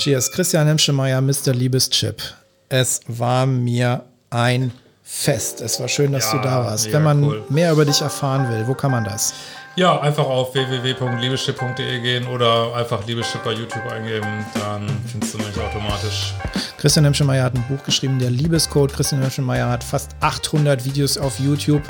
Cheers. 0.00 0.30
Christian 0.32 0.66
Hemschemeyer, 0.66 1.20
Mr. 1.20 1.52
Liebeschip. 1.52 2.22
Es 2.70 3.00
war 3.06 3.44
mir 3.44 4.04
ein 4.30 4.72
Fest. 5.02 5.60
Es 5.60 5.78
war 5.78 5.88
schön, 5.88 6.12
dass 6.12 6.32
ja, 6.32 6.38
du 6.38 6.44
da 6.44 6.64
warst. 6.64 6.90
Wenn 6.90 7.02
man 7.02 7.22
cool. 7.22 7.44
mehr 7.50 7.72
über 7.72 7.84
dich 7.84 8.00
erfahren 8.00 8.48
will, 8.50 8.66
wo 8.66 8.72
kann 8.74 8.92
man 8.92 9.04
das? 9.04 9.34
Ja, 9.76 10.00
einfach 10.00 10.24
auf 10.24 10.54
www.liebeschip.de 10.54 12.00
gehen 12.00 12.26
oder 12.28 12.74
einfach 12.74 13.06
Liebeschip 13.06 13.44
bei 13.44 13.52
YouTube 13.52 13.84
eingeben, 13.90 14.44
dann 14.54 14.88
findest 15.06 15.34
du 15.34 15.38
mich 15.38 15.58
automatisch. 15.58 16.32
Christian 16.78 17.04
Hemschemeyer 17.04 17.44
hat 17.44 17.54
ein 17.54 17.64
Buch 17.68 17.82
geschrieben, 17.84 18.18
der 18.18 18.30
Liebescode. 18.30 18.92
Christian 18.92 19.20
Hemschemeyer 19.20 19.68
hat 19.68 19.84
fast 19.84 20.12
800 20.20 20.84
Videos 20.84 21.18
auf 21.18 21.38
YouTube 21.38 21.82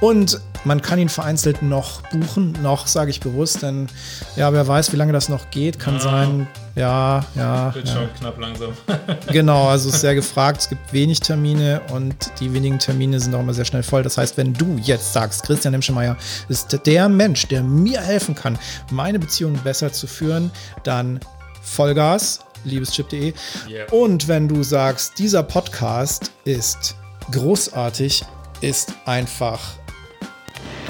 und 0.00 0.40
man 0.64 0.80
kann 0.82 0.98
ihn 0.98 1.08
vereinzelt 1.08 1.62
noch 1.62 2.02
buchen, 2.10 2.56
noch 2.62 2.86
sage 2.86 3.10
ich 3.10 3.20
bewusst, 3.20 3.62
denn 3.62 3.88
ja, 4.36 4.52
wer 4.52 4.66
weiß, 4.68 4.92
wie 4.92 4.96
lange 4.96 5.12
das 5.12 5.28
noch 5.28 5.50
geht, 5.50 5.78
kann 5.78 5.94
Ja. 5.94 6.00
sein, 6.00 6.46
ja, 6.76 7.24
ja. 7.34 7.74
Wird 7.74 7.88
ja. 7.88 7.94
schon 7.94 8.14
knapp 8.14 8.38
langsam. 8.38 8.72
Genau, 9.32 9.68
also 9.68 9.88
ist 9.88 10.00
sehr 10.00 10.14
gefragt. 10.14 10.60
Es 10.60 10.68
gibt 10.68 10.92
wenig 10.92 11.20
Termine 11.20 11.80
und 11.90 12.30
die 12.38 12.52
wenigen 12.52 12.78
Termine 12.78 13.18
sind 13.18 13.34
auch 13.34 13.40
immer 13.40 13.54
sehr 13.54 13.64
schnell 13.64 13.82
voll. 13.82 14.02
Das 14.02 14.18
heißt, 14.18 14.36
wenn 14.36 14.52
du 14.52 14.76
jetzt 14.82 15.12
sagst, 15.12 15.42
Christian 15.42 15.72
Hemschemeyer 15.74 16.16
ist 16.48 16.78
der 16.86 17.08
Mensch, 17.08 17.46
der 17.48 17.62
mir 17.62 18.00
helfen 18.00 18.34
kann, 18.34 18.58
meine 18.90 19.18
Beziehung 19.18 19.54
besser 19.64 19.92
zu 19.92 20.06
führen, 20.06 20.50
dann 20.84 21.18
Vollgas, 21.62 22.40
liebeschip.de. 22.64 23.32
Yeah. 23.68 23.90
Und 23.90 24.28
wenn 24.28 24.46
du 24.46 24.62
sagst, 24.62 25.18
dieser 25.18 25.42
Podcast 25.42 26.30
ist 26.44 26.94
großartig, 27.32 28.24
ist 28.60 28.92
einfach 29.06 29.60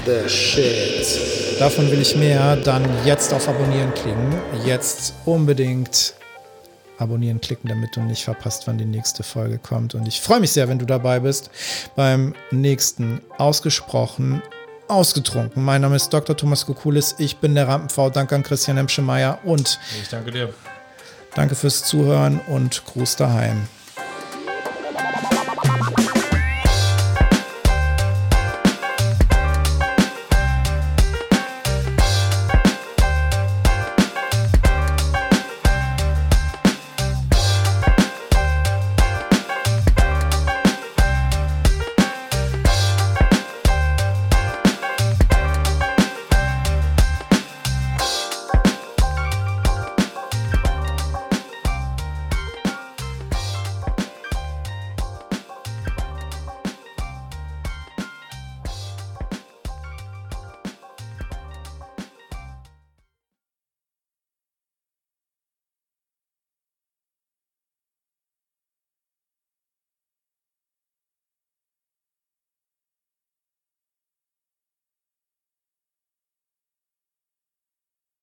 the 0.06 0.28
shit. 0.28 1.60
Davon 1.60 1.90
will 1.90 2.00
ich 2.00 2.16
mehr, 2.16 2.56
dann 2.56 2.84
jetzt 3.04 3.32
auf 3.32 3.48
Abonnieren 3.48 3.92
klicken. 3.94 4.34
Jetzt 4.64 5.14
unbedingt 5.24 6.14
abonnieren 6.98 7.40
klicken, 7.40 7.68
damit 7.68 7.94
du 7.96 8.00
nicht 8.00 8.24
verpasst, 8.24 8.66
wann 8.66 8.78
die 8.78 8.84
nächste 8.86 9.22
Folge 9.22 9.58
kommt. 9.58 9.94
Und 9.94 10.08
ich 10.08 10.20
freue 10.20 10.40
mich 10.40 10.52
sehr, 10.52 10.68
wenn 10.68 10.78
du 10.78 10.86
dabei 10.86 11.20
bist 11.20 11.50
beim 11.94 12.34
nächsten 12.50 13.20
Ausgesprochen 13.38 14.42
Ausgetrunken. 14.88 15.64
Mein 15.64 15.80
Name 15.82 15.96
ist 15.96 16.10
Dr. 16.10 16.36
Thomas 16.36 16.64
Kokulis. 16.64 17.16
Ich 17.18 17.38
bin 17.38 17.54
der 17.56 17.66
Rampenv. 17.66 18.12
Danke 18.12 18.36
an 18.36 18.44
Christian 18.44 18.76
Hemschemeyer 18.76 19.40
und 19.44 19.80
Ich 20.00 20.08
danke 20.08 20.30
dir. 20.30 20.54
danke 21.34 21.56
fürs 21.56 21.82
Zuhören 21.84 22.40
und 22.46 22.84
Gruß 22.86 23.16
daheim. 23.16 23.66